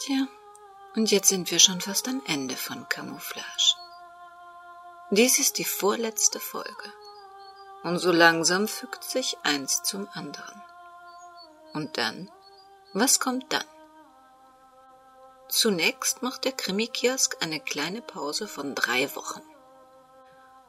Tja, 0.00 0.26
und 0.96 1.10
jetzt 1.10 1.28
sind 1.28 1.50
wir 1.50 1.58
schon 1.58 1.82
fast 1.82 2.08
am 2.08 2.22
Ende 2.26 2.56
von 2.56 2.88
Camouflage. 2.88 3.74
Dies 5.10 5.38
ist 5.38 5.58
die 5.58 5.64
vorletzte 5.64 6.40
Folge. 6.40 6.92
Und 7.82 7.98
so 7.98 8.10
langsam 8.10 8.66
fügt 8.66 9.04
sich 9.04 9.36
eins 9.42 9.82
zum 9.82 10.08
anderen. 10.12 10.62
Und 11.74 11.98
dann? 11.98 12.30
Was 12.94 13.20
kommt 13.20 13.52
dann? 13.52 13.66
Zunächst 15.50 16.22
macht 16.22 16.46
der 16.46 16.52
Krimi-Kiosk 16.52 17.36
eine 17.42 17.60
kleine 17.60 18.00
Pause 18.00 18.48
von 18.48 18.74
drei 18.74 19.14
Wochen. 19.14 19.42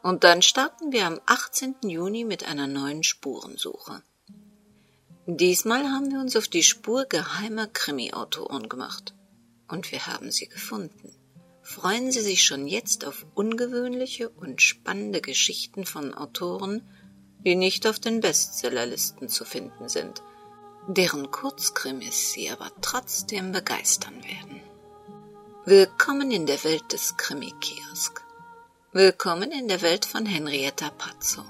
Und 0.03 0.25
dann 0.25 0.41
starten 0.41 0.91
wir 0.91 1.05
am 1.05 1.21
18. 1.25 1.77
Juni 1.83 2.25
mit 2.25 2.45
einer 2.45 2.67
neuen 2.67 3.03
Spurensuche. 3.03 4.03
Diesmal 5.25 5.89
haben 5.89 6.11
wir 6.11 6.19
uns 6.19 6.35
auf 6.35 6.49
die 6.49 6.63
Spur 6.63 7.05
geheimer 7.05 7.67
Krimi-Autoren 7.67 8.67
gemacht. 8.67 9.13
Und 9.71 9.91
wir 9.93 10.05
haben 10.05 10.31
sie 10.31 10.49
gefunden. 10.49 11.15
Freuen 11.61 12.11
Sie 12.11 12.19
sich 12.19 12.43
schon 12.43 12.67
jetzt 12.67 13.05
auf 13.05 13.25
ungewöhnliche 13.35 14.29
und 14.29 14.61
spannende 14.61 15.21
Geschichten 15.21 15.85
von 15.85 16.13
Autoren, 16.13 16.81
die 17.45 17.55
nicht 17.55 17.87
auf 17.87 17.97
den 17.97 18.19
Bestsellerlisten 18.19 19.29
zu 19.29 19.45
finden 19.45 19.87
sind, 19.87 20.23
deren 20.89 21.31
Kurzkrimis 21.31 22.33
Sie 22.33 22.49
aber 22.49 22.69
trotzdem 22.81 23.53
begeistern 23.53 24.21
werden. 24.25 24.61
Willkommen 25.63 26.31
in 26.31 26.45
der 26.45 26.61
Welt 26.65 26.91
des 26.91 27.15
Krimi-Kiosk. 27.15 28.25
Willkommen 28.91 29.51
in 29.51 29.69
der 29.69 29.81
Welt 29.81 30.05
von 30.05 30.25
Henrietta 30.25 30.89
Pazzo. 30.89 31.45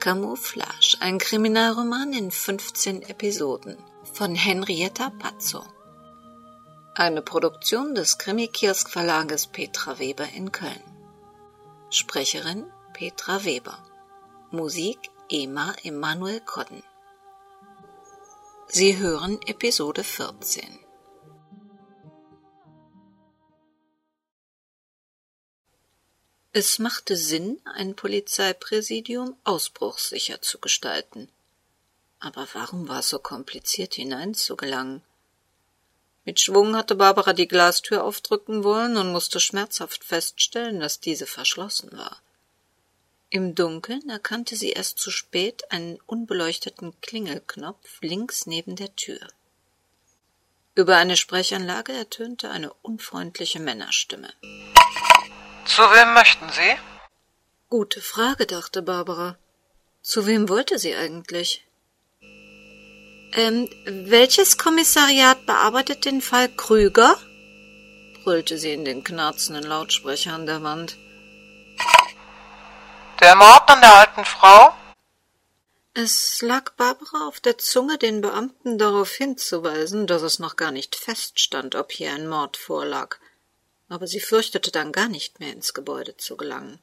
Camouflage, 0.00 0.98
ein 1.00 1.16
Kriminalroman 1.16 2.12
in 2.12 2.30
15 2.30 3.00
Episoden 3.02 3.78
von 4.12 4.34
Henrietta 4.34 5.08
Pazzo. 5.10 5.64
Eine 6.98 7.22
Produktion 7.22 7.94
des 7.94 8.18
Krimi-Kiosk 8.18 8.90
Verlages 8.90 9.46
Petra 9.46 10.00
Weber 10.00 10.28
in 10.30 10.50
Köln. 10.50 10.82
Sprecherin 11.90 12.72
Petra 12.92 13.44
Weber. 13.44 13.78
Musik 14.50 14.98
Ema 15.28 15.76
Emanuel 15.84 16.40
Kodden. 16.40 16.82
Sie 18.66 18.96
hören 18.96 19.40
Episode 19.46 20.02
14. 20.02 20.80
Es 26.50 26.80
machte 26.80 27.16
Sinn, 27.16 27.60
ein 27.76 27.94
Polizeipräsidium 27.94 29.36
ausbruchssicher 29.44 30.42
zu 30.42 30.58
gestalten. 30.58 31.30
Aber 32.18 32.48
warum 32.54 32.88
war 32.88 32.98
es 32.98 33.10
so 33.10 33.20
kompliziert 33.20 33.94
hineinzugelangen? 33.94 35.04
Mit 36.28 36.40
Schwung 36.40 36.76
hatte 36.76 36.94
Barbara 36.94 37.32
die 37.32 37.48
Glastür 37.48 38.04
aufdrücken 38.04 38.62
wollen 38.62 38.98
und 38.98 39.12
musste 39.12 39.40
schmerzhaft 39.40 40.04
feststellen, 40.04 40.78
dass 40.78 41.00
diese 41.00 41.24
verschlossen 41.24 41.90
war. 41.96 42.20
Im 43.30 43.54
Dunkeln 43.54 44.10
erkannte 44.10 44.54
sie 44.54 44.72
erst 44.72 44.98
zu 44.98 45.10
spät 45.10 45.72
einen 45.72 45.98
unbeleuchteten 46.04 47.00
Klingelknopf 47.00 48.02
links 48.02 48.44
neben 48.44 48.76
der 48.76 48.94
Tür. 48.94 49.20
Über 50.74 50.98
eine 50.98 51.16
Sprechanlage 51.16 51.94
ertönte 51.94 52.50
eine 52.50 52.74
unfreundliche 52.82 53.58
Männerstimme. 53.58 54.30
Zu 55.64 55.80
wem 55.80 56.12
möchten 56.12 56.50
Sie? 56.50 56.76
Gute 57.70 58.02
Frage, 58.02 58.44
dachte 58.44 58.82
Barbara. 58.82 59.38
Zu 60.02 60.26
wem 60.26 60.50
wollte 60.50 60.78
sie 60.78 60.94
eigentlich? 60.94 61.66
Ähm, 63.32 63.68
welches 63.84 64.58
Kommissariat 64.58 65.44
bearbeitet 65.46 66.04
den 66.04 66.20
Fall 66.22 66.48
Krüger? 66.48 67.18
brüllte 68.24 68.58
sie 68.58 68.72
in 68.72 68.84
den 68.84 69.04
knarzenden 69.04 69.64
Lautsprecher 69.64 70.34
an 70.34 70.46
der 70.46 70.62
Wand. 70.62 70.96
Der 73.20 73.34
Mord 73.36 73.70
an 73.70 73.80
der 73.80 73.94
alten 73.94 74.24
Frau? 74.24 74.74
Es 75.94 76.42
lag 76.42 76.70
Barbara 76.76 77.26
auf 77.26 77.40
der 77.40 77.58
Zunge, 77.58 77.98
den 77.98 78.20
Beamten 78.20 78.78
darauf 78.78 79.10
hinzuweisen, 79.12 80.06
dass 80.06 80.22
es 80.22 80.38
noch 80.38 80.56
gar 80.56 80.70
nicht 80.70 80.94
feststand, 80.94 81.74
ob 81.74 81.90
hier 81.90 82.12
ein 82.12 82.28
Mord 82.28 82.56
vorlag. 82.56 83.16
Aber 83.88 84.06
sie 84.06 84.20
fürchtete 84.20 84.70
dann 84.70 84.92
gar 84.92 85.08
nicht 85.08 85.40
mehr 85.40 85.52
ins 85.52 85.74
Gebäude 85.74 86.16
zu 86.16 86.36
gelangen. 86.36 86.78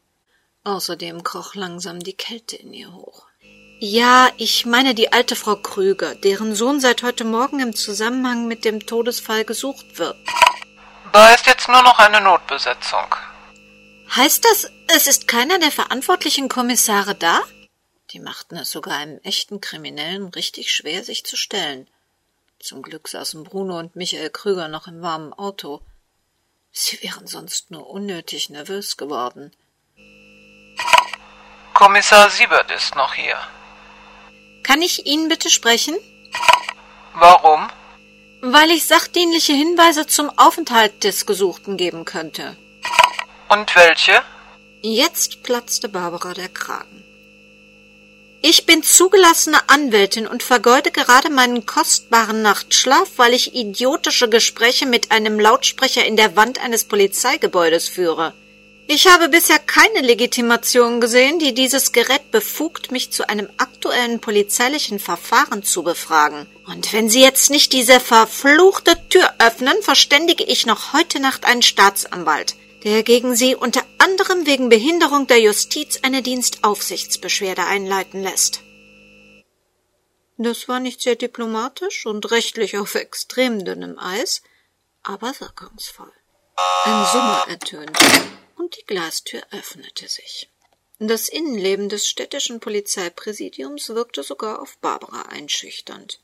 Außerdem 0.64 1.24
kroch 1.24 1.56
langsam 1.56 2.00
die 2.00 2.18
Kälte 2.18 2.56
in 2.56 2.74
ihr 2.74 2.92
hoch. 2.92 3.28
Ja, 3.80 4.30
ich 4.38 4.66
meine 4.66 4.96
die 4.96 5.12
alte 5.12 5.36
Frau 5.36 5.58
Krüger, 5.58 6.16
deren 6.16 6.56
Sohn 6.56 6.80
seit 6.80 7.04
heute 7.04 7.26
Morgen 7.26 7.60
im 7.60 7.76
Zusammenhang 7.76 8.48
mit 8.48 8.64
dem 8.64 8.86
Todesfall 8.86 9.44
gesucht 9.44 9.98
wird. 9.98 10.16
Da 11.12 11.34
ist 11.34 11.46
jetzt 11.46 11.68
nur 11.68 11.82
noch 11.82 12.00
eine 12.00 12.22
Notbesetzung. 12.22 13.16
Heißt 14.16 14.46
das, 14.46 14.72
es 14.88 15.08
ist 15.08 15.28
keiner 15.28 15.60
der 15.60 15.72
verantwortlichen 15.72 16.48
Kommissare 16.48 17.16
da? 17.16 17.42
Die 18.12 18.20
machten 18.20 18.56
es 18.56 18.72
sogar 18.72 18.96
einem 18.96 19.20
echten 19.24 19.60
Kriminellen 19.60 20.30
richtig 20.30 20.74
schwer, 20.74 21.04
sich 21.04 21.26
zu 21.26 21.36
stellen. 21.36 21.90
Zum 22.60 22.82
Glück 22.82 23.10
saßen 23.10 23.44
Bruno 23.44 23.78
und 23.78 23.96
Michael 23.98 24.30
Krüger 24.30 24.70
noch 24.70 24.88
im 24.88 25.02
warmen 25.02 25.34
Auto. 25.34 25.82
Sie 26.72 27.02
wären 27.04 27.28
sonst 27.28 27.72
nur 27.72 27.90
unnötig 27.90 28.50
nervös 28.50 28.96
geworden. 28.96 29.54
Kommissar 31.74 32.30
Siebert 32.30 32.72
ist 32.72 32.96
noch 32.96 33.14
hier. 33.14 33.38
Kann 34.66 34.82
ich 34.82 35.06
Ihnen 35.06 35.28
bitte 35.28 35.52
sprechen? 35.52 35.96
Warum? 37.14 37.68
Weil 38.42 38.72
ich 38.72 38.88
sachdienliche 38.88 39.54
Hinweise 39.54 40.08
zum 40.08 40.36
Aufenthalt 40.40 41.04
des 41.04 41.28
Gesuchten 41.28 41.78
geben 41.78 42.04
könnte. 42.04 42.58
Und 43.48 43.76
welche? 43.76 44.24
Jetzt 44.82 45.44
platzte 45.44 45.88
Barbara 45.88 46.34
der 46.34 46.50
Kragen. 46.50 47.04
Ich 48.42 48.66
bin 48.66 48.82
zugelassene 48.82 49.70
Anwältin 49.70 50.26
und 50.26 50.42
vergeude 50.42 50.90
gerade 50.90 51.30
meinen 51.30 51.68
kostbaren 51.68 52.42
Nachtschlaf, 52.42 53.10
weil 53.18 53.36
ich 53.36 53.54
idiotische 53.54 54.30
Gespräche 54.30 54.88
mit 54.88 55.12
einem 55.12 55.40
Lautsprecher 55.40 56.06
in 56.06 56.18
der 56.18 56.36
Wand 56.36 56.60
eines 56.60 56.86
Polizeigebäudes 56.86 57.88
führe. 57.88 58.34
Ich 58.88 59.08
habe 59.08 59.30
bisher 59.30 59.58
keine 59.60 60.02
Legitimation 60.02 61.02
gesehen, 61.02 61.40
die 61.40 61.54
dieses 61.54 61.92
Gerät 61.92 62.32
befugt, 62.32 62.92
mich 62.92 63.12
zu 63.12 63.28
einem 63.28 63.50
aktuellen 63.58 64.20
polizeilichen 64.20 65.00
Verfahren 65.00 65.64
zu 65.64 65.84
befragen. 65.84 66.48
Und 66.68 66.94
wenn 66.94 67.10
Sie 67.10 67.22
jetzt 67.22 67.50
nicht 67.50 67.74
diese 67.74 68.00
verfluchte 68.00 68.96
Tür 69.10 69.34
öffnen, 69.40 69.76
verständige 69.82 70.44
ich 70.44 70.66
noch 70.66 70.94
heute 70.94 71.20
Nacht 71.20 71.46
einen 71.46 71.64
Staatsanwalt 71.64 72.56
der 72.86 73.02
gegen 73.02 73.36
sie 73.36 73.56
unter 73.56 73.84
anderem 73.98 74.46
wegen 74.46 74.70
Behinderung 74.70 75.26
der 75.26 75.42
Justiz 75.42 76.00
eine 76.04 76.22
Dienstaufsichtsbeschwerde 76.22 77.66
einleiten 77.66 78.22
lässt. 78.22 78.62
Das 80.38 80.68
war 80.68 80.80
nicht 80.80 81.02
sehr 81.02 81.16
diplomatisch 81.16 82.06
und 82.06 82.30
rechtlich 82.30 82.78
auf 82.78 82.94
extrem 82.94 83.66
dünnem 83.66 83.98
Eis, 83.98 84.44
aber 85.02 85.34
wirkungsvoll. 85.40 86.12
Ein 86.84 87.06
Summer 87.12 87.46
ertönte 87.50 88.06
und 88.56 88.78
die 88.78 88.86
Glastür 88.86 89.42
öffnete 89.52 90.08
sich. 90.08 90.50
Das 91.00 91.28
Innenleben 91.28 91.90
des 91.90 92.08
städtischen 92.08 92.60
Polizeipräsidiums 92.60 93.90
wirkte 93.90 94.24
sogar 94.24 94.62
auf 94.62 94.78
Barbara 94.78 95.24
einschüchternd. 95.24 96.22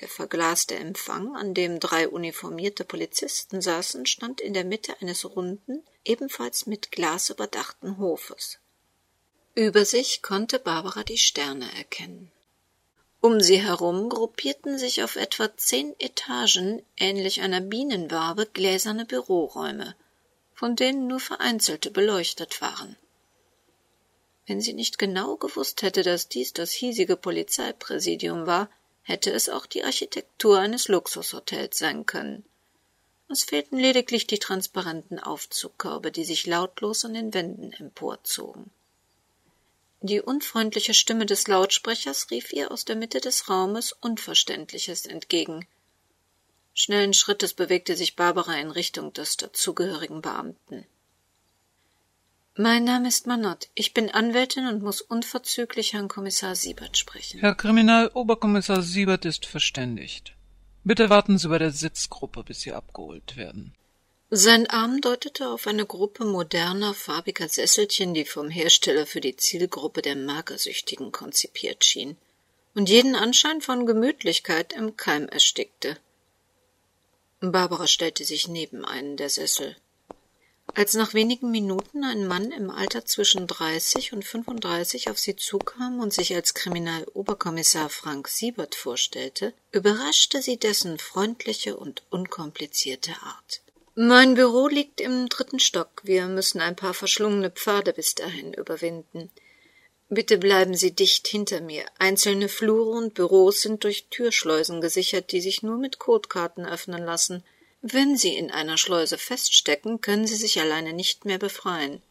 Der 0.00 0.08
verglaste 0.08 0.74
Empfang, 0.76 1.36
an 1.36 1.52
dem 1.52 1.80
drei 1.80 2.08
uniformierte 2.08 2.84
Polizisten 2.84 3.60
saßen, 3.60 4.06
stand 4.06 4.40
in 4.40 4.54
der 4.54 4.64
Mitte 4.64 5.00
eines 5.00 5.24
runden, 5.24 5.82
ebenfalls 6.04 6.66
mit 6.66 6.92
Glas 6.92 7.30
überdachten 7.30 7.98
Hofes. 7.98 8.58
Über 9.54 9.84
sich 9.84 10.22
konnte 10.22 10.58
Barbara 10.58 11.02
die 11.02 11.18
Sterne 11.18 11.68
erkennen. 11.76 12.30
Um 13.20 13.40
sie 13.40 13.60
herum 13.60 14.08
gruppierten 14.08 14.78
sich 14.78 15.02
auf 15.02 15.16
etwa 15.16 15.56
zehn 15.56 15.94
Etagen, 16.00 16.82
ähnlich 16.96 17.40
einer 17.42 17.60
Bienenwabe, 17.60 18.46
gläserne 18.46 19.04
Büroräume, 19.04 19.94
von 20.62 20.76
denen 20.76 21.08
nur 21.08 21.18
vereinzelte 21.18 21.90
beleuchtet 21.90 22.60
waren. 22.60 22.94
Wenn 24.46 24.60
sie 24.60 24.74
nicht 24.74 24.96
genau 24.96 25.34
gewusst 25.34 25.82
hätte, 25.82 26.04
dass 26.04 26.28
dies 26.28 26.52
das 26.52 26.70
hiesige 26.70 27.16
Polizeipräsidium 27.16 28.46
war, 28.46 28.70
hätte 29.02 29.32
es 29.32 29.48
auch 29.48 29.66
die 29.66 29.82
Architektur 29.82 30.60
eines 30.60 30.86
Luxushotels 30.86 31.76
sein 31.76 32.06
können. 32.06 32.44
Es 33.28 33.42
fehlten 33.42 33.76
lediglich 33.76 34.28
die 34.28 34.38
transparenten 34.38 35.18
Aufzugkörbe, 35.18 36.12
die 36.12 36.24
sich 36.24 36.46
lautlos 36.46 37.04
an 37.04 37.14
den 37.14 37.34
Wänden 37.34 37.72
emporzogen. 37.72 38.70
Die 40.00 40.20
unfreundliche 40.20 40.94
Stimme 40.94 41.26
des 41.26 41.48
Lautsprechers 41.48 42.30
rief 42.30 42.52
ihr 42.52 42.70
aus 42.70 42.84
der 42.84 42.94
Mitte 42.94 43.20
des 43.20 43.48
Raumes 43.48 43.96
Unverständliches 44.00 45.06
entgegen. 45.06 45.66
Schnellen 46.74 47.12
Schrittes 47.12 47.52
bewegte 47.52 47.96
sich 47.96 48.16
Barbara 48.16 48.58
in 48.58 48.70
Richtung 48.70 49.12
des 49.12 49.36
dazugehörigen 49.36 50.22
Beamten. 50.22 50.86
Mein 52.56 52.84
Name 52.84 53.08
ist 53.08 53.26
Manott. 53.26 53.68
Ich 53.74 53.94
bin 53.94 54.10
Anwältin 54.10 54.66
und 54.66 54.82
muss 54.82 55.00
unverzüglich 55.00 55.94
Herrn 55.94 56.08
Kommissar 56.08 56.54
Siebert 56.54 56.98
sprechen. 56.98 57.40
Herr 57.40 57.54
Kriminaloberkommissar 57.54 58.82
Siebert 58.82 59.24
ist 59.24 59.46
verständigt. 59.46 60.34
Bitte 60.84 61.08
warten 61.08 61.38
Sie 61.38 61.48
bei 61.48 61.58
der 61.58 61.70
Sitzgruppe, 61.70 62.42
bis 62.44 62.60
Sie 62.60 62.72
abgeholt 62.72 63.36
werden. 63.36 63.74
Sein 64.30 64.66
Arm 64.68 65.00
deutete 65.00 65.48
auf 65.48 65.66
eine 65.66 65.86
Gruppe 65.86 66.24
moderner, 66.24 66.94
farbiger 66.94 67.48
Sesselchen, 67.48 68.14
die 68.14 68.24
vom 68.24 68.48
Hersteller 68.48 69.06
für 69.06 69.20
die 69.20 69.36
Zielgruppe 69.36 70.00
der 70.00 70.16
Magersüchtigen 70.16 71.12
konzipiert 71.12 71.84
schien 71.84 72.16
und 72.74 72.88
jeden 72.88 73.14
Anschein 73.14 73.60
von 73.60 73.86
Gemütlichkeit 73.86 74.72
im 74.72 74.96
Keim 74.96 75.28
erstickte. 75.28 75.98
Barbara 77.50 77.88
stellte 77.88 78.24
sich 78.24 78.46
neben 78.46 78.84
einen 78.84 79.16
der 79.16 79.28
Sessel. 79.28 79.76
Als 80.74 80.94
nach 80.94 81.12
wenigen 81.12 81.50
Minuten 81.50 82.04
ein 82.04 82.26
Mann 82.26 82.52
im 82.52 82.70
Alter 82.70 83.04
zwischen 83.04 83.46
dreißig 83.46 84.12
und 84.12 84.24
fünfunddreißig 84.24 85.10
auf 85.10 85.18
sie 85.18 85.34
zukam 85.34 85.98
und 85.98 86.14
sich 86.14 86.34
als 86.34 86.54
Kriminaloberkommissar 86.54 87.90
Frank 87.90 88.28
Siebert 88.28 88.74
vorstellte, 88.74 89.52
überraschte 89.72 90.40
sie 90.40 90.56
dessen 90.56 90.98
freundliche 90.98 91.76
und 91.76 92.04
unkomplizierte 92.10 93.12
Art. 93.22 93.60
Mein 93.94 94.34
Büro 94.34 94.68
liegt 94.68 95.02
im 95.02 95.28
dritten 95.28 95.58
Stock. 95.58 95.90
Wir 96.04 96.26
müssen 96.26 96.60
ein 96.60 96.76
paar 96.76 96.94
verschlungene 96.94 97.50
Pfade 97.50 97.92
bis 97.92 98.14
dahin 98.14 98.54
überwinden. 98.54 99.30
Bitte 100.14 100.36
bleiben 100.36 100.74
Sie 100.74 100.94
dicht 100.94 101.26
hinter 101.26 101.62
mir. 101.62 101.86
Einzelne 101.98 102.50
Flure 102.50 102.98
und 102.98 103.14
Büros 103.14 103.62
sind 103.62 103.82
durch 103.82 104.08
Türschleusen 104.10 104.82
gesichert, 104.82 105.32
die 105.32 105.40
sich 105.40 105.62
nur 105.62 105.78
mit 105.78 105.98
Kotkarten 105.98 106.66
öffnen 106.66 107.02
lassen. 107.02 107.42
Wenn 107.80 108.18
Sie 108.18 108.36
in 108.36 108.50
einer 108.50 108.76
Schleuse 108.76 109.16
feststecken, 109.16 110.02
können 110.02 110.26
Sie 110.26 110.36
sich 110.36 110.60
alleine 110.60 110.92
nicht 110.92 111.24
mehr 111.24 111.38
befreien. 111.38 112.02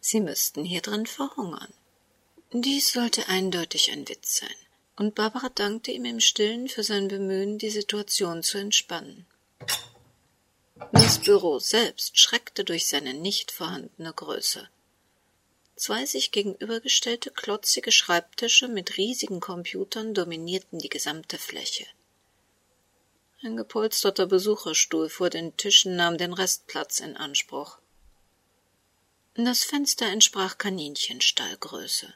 Sie 0.00 0.20
müssten 0.20 0.64
hier 0.64 0.80
drin 0.80 1.06
verhungern. 1.06 1.74
Dies 2.52 2.92
sollte 2.92 3.26
eindeutig 3.26 3.90
ein 3.90 4.08
Witz 4.08 4.38
sein, 4.38 4.60
und 4.94 5.16
Barbara 5.16 5.48
dankte 5.48 5.90
ihm 5.90 6.04
im 6.04 6.20
Stillen 6.20 6.68
für 6.68 6.84
sein 6.84 7.08
Bemühen, 7.08 7.58
die 7.58 7.70
Situation 7.70 8.44
zu 8.44 8.58
entspannen. 8.58 9.26
Das 10.92 11.18
Büro 11.18 11.58
selbst 11.58 12.16
schreckte 12.16 12.62
durch 12.62 12.86
seine 12.86 13.12
nicht 13.12 13.50
vorhandene 13.50 14.12
Größe. 14.12 14.68
Zwei 15.80 16.04
sich 16.04 16.30
gegenübergestellte 16.30 17.30
klotzige 17.30 17.90
Schreibtische 17.90 18.68
mit 18.68 18.98
riesigen 18.98 19.40
Computern 19.40 20.12
dominierten 20.12 20.78
die 20.78 20.90
gesamte 20.90 21.38
Fläche. 21.38 21.86
Ein 23.42 23.56
gepolsterter 23.56 24.26
Besucherstuhl 24.26 25.08
vor 25.08 25.30
den 25.30 25.56
Tischen 25.56 25.96
nahm 25.96 26.18
den 26.18 26.34
Restplatz 26.34 27.00
in 27.00 27.16
Anspruch. 27.16 27.78
Das 29.32 29.64
Fenster 29.64 30.04
entsprach 30.04 30.58
Kaninchenstallgröße. 30.58 32.12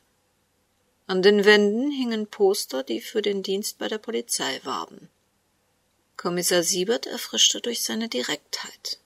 An 1.06 1.22
den 1.22 1.46
Wänden 1.46 1.90
hingen 1.90 2.26
Poster, 2.26 2.82
die 2.82 3.00
für 3.00 3.22
den 3.22 3.42
Dienst 3.42 3.78
bei 3.78 3.88
der 3.88 3.96
Polizei 3.96 4.60
warben. 4.64 5.08
Kommissar 6.18 6.62
Siebert 6.62 7.06
erfrischte 7.06 7.62
durch 7.62 7.82
seine 7.82 8.10
Direktheit. 8.10 8.98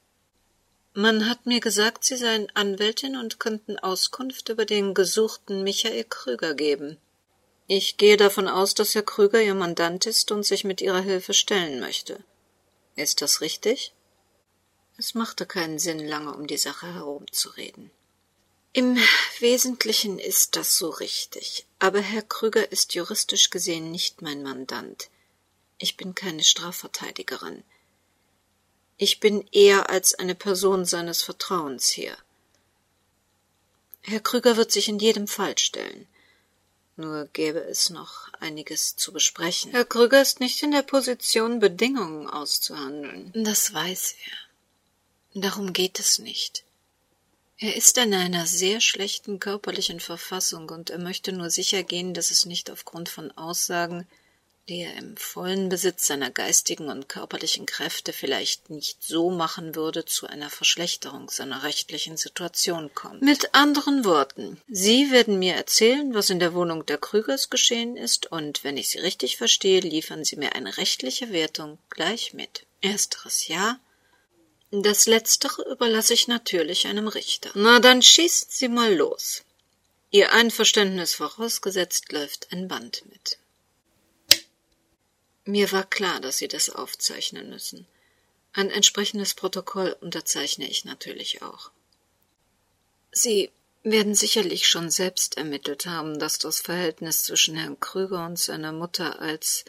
Man 1.00 1.28
hat 1.28 1.46
mir 1.46 1.60
gesagt, 1.60 2.02
Sie 2.02 2.16
seien 2.16 2.50
Anwältin 2.54 3.14
und 3.14 3.38
könnten 3.38 3.78
Auskunft 3.78 4.48
über 4.48 4.64
den 4.64 4.94
gesuchten 4.94 5.62
Michael 5.62 6.02
Krüger 6.02 6.54
geben. 6.54 6.96
Ich 7.68 7.98
gehe 7.98 8.16
davon 8.16 8.48
aus, 8.48 8.74
dass 8.74 8.96
Herr 8.96 9.04
Krüger 9.04 9.40
Ihr 9.40 9.54
Mandant 9.54 10.06
ist 10.06 10.32
und 10.32 10.44
sich 10.44 10.64
mit 10.64 10.80
Ihrer 10.80 10.98
Hilfe 10.98 11.34
stellen 11.34 11.78
möchte. 11.78 12.18
Ist 12.96 13.22
das 13.22 13.40
richtig? 13.42 13.94
Es 14.96 15.14
machte 15.14 15.46
keinen 15.46 15.78
Sinn, 15.78 16.00
lange 16.00 16.34
um 16.34 16.48
die 16.48 16.56
Sache 16.56 16.92
herumzureden. 16.92 17.92
Im 18.72 18.98
Wesentlichen 19.38 20.18
ist 20.18 20.56
das 20.56 20.78
so 20.78 20.90
richtig, 20.90 21.64
aber 21.78 22.00
Herr 22.00 22.22
Krüger 22.22 22.72
ist 22.72 22.94
juristisch 22.94 23.50
gesehen 23.50 23.92
nicht 23.92 24.20
mein 24.20 24.42
Mandant. 24.42 25.10
Ich 25.78 25.96
bin 25.96 26.16
keine 26.16 26.42
Strafverteidigerin. 26.42 27.62
Ich 28.98 29.20
bin 29.20 29.46
eher 29.52 29.90
als 29.90 30.14
eine 30.14 30.34
Person 30.34 30.84
seines 30.84 31.22
Vertrauens 31.22 31.88
hier. 31.88 32.16
Herr 34.02 34.20
Krüger 34.20 34.56
wird 34.56 34.72
sich 34.72 34.88
in 34.88 34.98
jedem 34.98 35.28
Fall 35.28 35.56
stellen. 35.56 36.08
Nur 36.96 37.26
gäbe 37.32 37.60
es 37.60 37.90
noch 37.90 38.28
einiges 38.40 38.96
zu 38.96 39.12
besprechen. 39.12 39.70
Herr 39.70 39.84
Krüger 39.84 40.20
ist 40.20 40.40
nicht 40.40 40.60
in 40.64 40.72
der 40.72 40.82
Position, 40.82 41.60
Bedingungen 41.60 42.26
auszuhandeln. 42.26 43.30
Das 43.34 43.72
weiß 43.72 44.16
er. 44.26 45.42
Darum 45.42 45.72
geht 45.72 46.00
es 46.00 46.18
nicht. 46.18 46.64
Er 47.58 47.76
ist 47.76 47.98
in 47.98 48.12
einer 48.14 48.46
sehr 48.46 48.80
schlechten 48.80 49.38
körperlichen 49.38 50.00
Verfassung 50.00 50.68
und 50.70 50.90
er 50.90 50.98
möchte 50.98 51.32
nur 51.32 51.50
sicher 51.50 51.84
gehen, 51.84 52.14
dass 52.14 52.32
es 52.32 52.46
nicht 52.46 52.68
aufgrund 52.68 53.08
von 53.08 53.30
Aussagen, 53.38 54.08
die 54.68 54.82
er 54.82 54.96
im 54.96 55.16
vollen 55.16 55.68
Besitz 55.68 56.06
seiner 56.06 56.30
geistigen 56.30 56.88
und 56.90 57.08
körperlichen 57.08 57.64
Kräfte 57.64 58.12
vielleicht 58.12 58.68
nicht 58.68 59.02
so 59.02 59.30
machen 59.30 59.74
würde, 59.74 60.04
zu 60.04 60.26
einer 60.26 60.50
Verschlechterung 60.50 61.30
seiner 61.30 61.62
rechtlichen 61.62 62.16
Situation 62.16 62.94
kommt. 62.94 63.22
Mit 63.22 63.54
anderen 63.54 64.04
Worten, 64.04 64.60
Sie 64.68 65.10
werden 65.10 65.38
mir 65.38 65.54
erzählen, 65.54 66.12
was 66.12 66.28
in 66.28 66.38
der 66.38 66.54
Wohnung 66.54 66.84
der 66.84 66.98
Krügers 66.98 67.48
geschehen 67.48 67.96
ist, 67.96 68.30
und 68.30 68.62
wenn 68.62 68.76
ich 68.76 68.90
Sie 68.90 68.98
richtig 68.98 69.38
verstehe, 69.38 69.80
liefern 69.80 70.24
Sie 70.24 70.36
mir 70.36 70.54
eine 70.54 70.76
rechtliche 70.76 71.32
Wertung 71.32 71.78
gleich 71.88 72.34
mit. 72.34 72.66
Ersteres 72.82 73.48
ja, 73.48 73.80
das 74.70 75.06
letztere 75.06 75.62
überlasse 75.62 76.12
ich 76.12 76.28
natürlich 76.28 76.86
einem 76.86 77.08
Richter. 77.08 77.50
Na, 77.54 77.80
dann 77.80 78.02
schießt 78.02 78.52
Sie 78.52 78.68
mal 78.68 78.94
los. 78.94 79.44
Ihr 80.10 80.32
Einverständnis 80.32 81.14
vorausgesetzt 81.14 82.12
läuft 82.12 82.52
ein 82.52 82.68
Band 82.68 83.02
mit. 83.10 83.38
Mir 85.48 85.72
war 85.72 85.84
klar, 85.84 86.20
dass 86.20 86.36
Sie 86.36 86.46
das 86.46 86.68
aufzeichnen 86.68 87.48
müssen. 87.48 87.86
Ein 88.52 88.68
entsprechendes 88.68 89.32
Protokoll 89.32 89.96
unterzeichne 89.98 90.68
ich 90.68 90.84
natürlich 90.84 91.40
auch. 91.40 91.70
Sie 93.12 93.50
werden 93.82 94.14
sicherlich 94.14 94.68
schon 94.68 94.90
selbst 94.90 95.38
ermittelt 95.38 95.86
haben, 95.86 96.18
dass 96.18 96.38
das 96.38 96.60
Verhältnis 96.60 97.24
zwischen 97.24 97.56
Herrn 97.56 97.80
Krüger 97.80 98.26
und 98.26 98.38
seiner 98.38 98.72
Mutter 98.72 99.20
als 99.20 99.64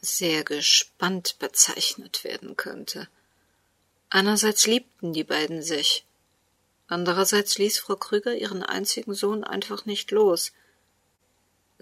sehr 0.00 0.44
gespannt 0.44 1.38
bezeichnet 1.38 2.24
werden 2.24 2.56
könnte. 2.56 3.06
Einerseits 4.08 4.66
liebten 4.66 5.12
die 5.12 5.24
beiden 5.24 5.62
sich, 5.62 6.06
andererseits 6.86 7.58
ließ 7.58 7.80
Frau 7.80 7.96
Krüger 7.96 8.34
ihren 8.34 8.62
einzigen 8.62 9.12
Sohn 9.12 9.44
einfach 9.44 9.84
nicht 9.84 10.10
los, 10.10 10.52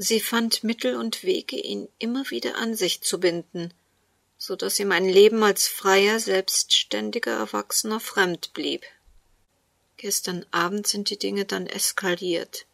Sie 0.01 0.21
fand 0.21 0.63
Mittel 0.63 0.95
und 0.95 1.25
Wege, 1.25 1.57
ihn 1.57 1.89
immer 1.99 2.31
wieder 2.31 2.55
an 2.55 2.77
sich 2.77 3.03
zu 3.03 3.19
binden, 3.19 3.75
so 4.37 4.55
dass 4.55 4.79
ihm 4.79 4.93
ein 4.93 5.09
Leben 5.09 5.43
als 5.43 5.67
freier, 5.67 6.21
selbstständiger 6.21 7.33
Erwachsener 7.33 7.99
fremd 7.99 8.53
blieb. 8.55 8.85
Gestern 9.97 10.47
Abend 10.53 10.87
sind 10.87 11.11
die 11.11 11.19
Dinge 11.19 11.47
dann 11.47 11.67
eskaliert. 11.67 12.65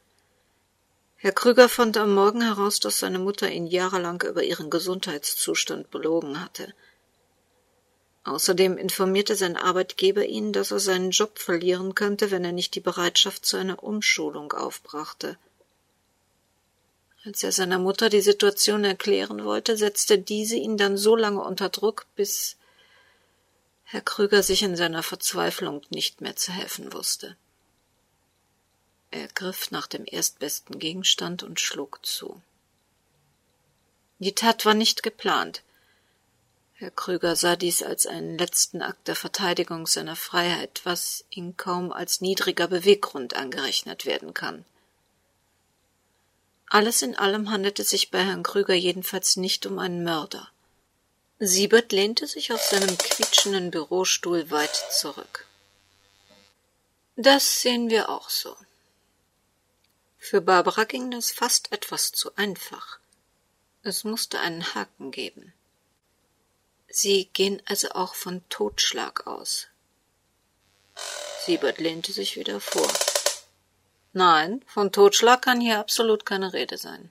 Herr 1.17 1.33
Krüger 1.33 1.71
fand 1.71 1.97
am 1.97 2.13
Morgen 2.13 2.43
heraus, 2.43 2.79
dass 2.79 2.99
seine 2.99 3.19
Mutter 3.19 3.51
ihn 3.51 3.67
jahrelang 3.67 4.21
über 4.21 4.43
ihren 4.43 4.69
Gesundheitszustand 4.69 5.91
belogen 5.91 6.43
hatte. 6.43 6.75
Außerdem 8.25 8.77
informierte 8.77 9.35
sein 9.35 9.57
Arbeitgeber 9.57 10.27
ihn, 10.27 10.53
dass 10.53 10.73
er 10.73 10.81
seinen 10.81 11.11
Job 11.11 11.39
verlieren 11.39 11.95
könnte, 11.95 12.31
wenn 12.31 12.45
er 12.45 12.53
nicht 12.53 12.75
die 12.75 12.81
Bereitschaft 12.81 13.47
zu 13.47 13.57
einer 13.57 13.83
Umschulung 13.83 14.53
aufbrachte. 14.53 15.39
Als 17.25 17.43
er 17.43 17.53
seiner 17.53 17.79
Mutter 17.79 18.11
die 18.11 18.21
Situation 18.21 18.85
erklären 18.85 19.45
wollte, 19.45 19.79
setzte 19.79 20.19
diese 20.19 20.57
ihn 20.57 20.77
dann 20.77 20.99
so 20.99 21.17
lange 21.17 21.43
unter 21.43 21.71
Druck, 21.71 22.07
bis 22.17 22.57
Herr 23.85 24.03
Krüger 24.03 24.43
sich 24.43 24.63
in 24.63 24.77
seiner 24.77 25.03
Verzweiflung 25.03 25.83
nicht 25.89 26.21
mehr 26.21 26.37
zu 26.37 26.53
helfen 26.53 26.93
wusste. 26.93 27.37
Er 29.11 29.29
griff 29.29 29.71
nach 29.71 29.87
dem 29.87 30.05
erstbesten 30.05 30.79
Gegenstand 30.79 31.43
und 31.43 31.61
schlug 31.61 32.05
zu. 32.05 32.43
Die 34.19 34.35
Tat 34.35 34.67
war 34.67 34.75
nicht 34.75 35.03
geplant. 35.03 35.63
Herr 36.75 36.91
Krüger 36.91 37.37
sah 37.37 37.57
dies 37.57 37.83
als 37.83 38.07
einen 38.07 38.37
letzten 38.37 38.83
Akt 38.83 39.07
der 39.09 39.17
Verteidigung 39.17 39.87
seiner 39.87 40.17
Freiheit, 40.17 40.81
was 40.85 41.25
ihm 41.31 41.57
kaum 41.57 41.93
als 41.93 42.21
niedriger 42.21 42.69
Beweggrund 42.69 43.35
angerechnet 43.35 44.05
werden 44.05 44.35
kann. 44.35 44.65
Alles 46.75 47.03
in 47.03 47.15
allem 47.15 47.53
handelt 47.53 47.79
es 47.79 47.91
sich 47.91 48.11
bei 48.11 48.25
Herrn 48.25 48.43
Krüger 48.43 48.75
jedenfalls 48.75 49.37
nicht 49.37 49.65
um 49.65 49.79
einen 49.79 50.03
Mörder. 50.03 50.51
Siebert 51.39 51.93
lehnte 51.93 52.27
sich 52.27 52.53
auf 52.53 52.61
seinem 52.61 52.99
quietschenden 52.99 53.71
Bürostuhl 53.71 54.51
weit 54.51 54.75
zurück. 54.91 55.47
Das 57.15 57.63
sehen 57.63 57.91
wir 57.91 58.09
auch 58.09 58.29
so. 58.29 58.57
Für 60.19 60.41
Barbara 60.41 60.83
ging 60.83 61.13
das 61.13 61.31
fast 61.31 61.71
etwas 61.71 62.11
zu 62.11 62.35
einfach. 62.35 62.99
Es 63.85 64.03
musste 64.03 64.41
einen 64.41 64.75
Haken 64.75 65.13
geben. 65.13 65.53
Sie 66.89 67.27
gehen 67.27 67.63
also 67.67 67.91
auch 67.91 68.17
von 68.17 68.43
Totschlag 68.49 69.29
aus. 69.29 69.69
Siebert 71.47 71.79
lehnte 71.79 72.11
sich 72.11 72.35
wieder 72.35 72.59
vor. 72.61 72.93
Nein, 74.15 74.65
von 74.67 74.93
Totschlag 74.93 75.43
kann 75.43 75.61
hier 75.61 75.81
absolut 75.81 76.25
keine 76.25 76.53
Rede 76.53 76.79
sein. 76.79 77.11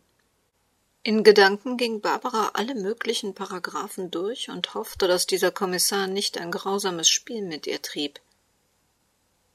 In 1.04 1.26
Gedanken 1.26 1.76
ging 1.76 2.00
Barbara 2.00 2.52
alle 2.54 2.76
möglichen 2.76 3.36
Paragraphen 3.36 4.10
durch 4.10 4.50
und 4.50 4.74
hoffte, 4.74 5.10
dass 5.10 5.28
dieser 5.28 5.52
Kommissar 5.52 6.08
nicht 6.08 6.38
ein 6.38 6.50
grausames 6.50 7.10
Spiel 7.10 7.42
mit 7.42 7.68
ihr 7.68 7.82
trieb. 7.82 8.22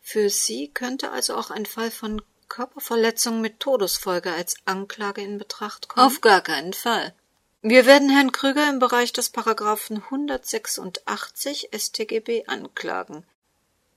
Für 0.02 0.28
sie 0.28 0.68
könnte 0.68 1.10
also 1.10 1.36
auch 1.36 1.50
ein 1.50 1.64
Fall 1.64 1.90
von 1.90 2.20
Körperverletzung 2.48 3.40
mit 3.40 3.60
Todesfolge 3.60 4.30
als 4.30 4.56
Anklage 4.66 5.22
in 5.22 5.38
Betracht 5.38 5.88
kommen? 5.88 6.06
Auf 6.06 6.20
gar 6.20 6.42
keinen 6.42 6.74
Fall. 6.74 7.14
Wir 7.62 7.86
werden 7.86 8.10
Herrn 8.10 8.30
Krüger 8.30 8.68
im 8.68 8.78
Bereich 8.78 9.14
des 9.14 9.30
Paragraphen 9.30 10.02
186 10.04 11.70
StGB 11.74 12.44
anklagen. 12.46 13.24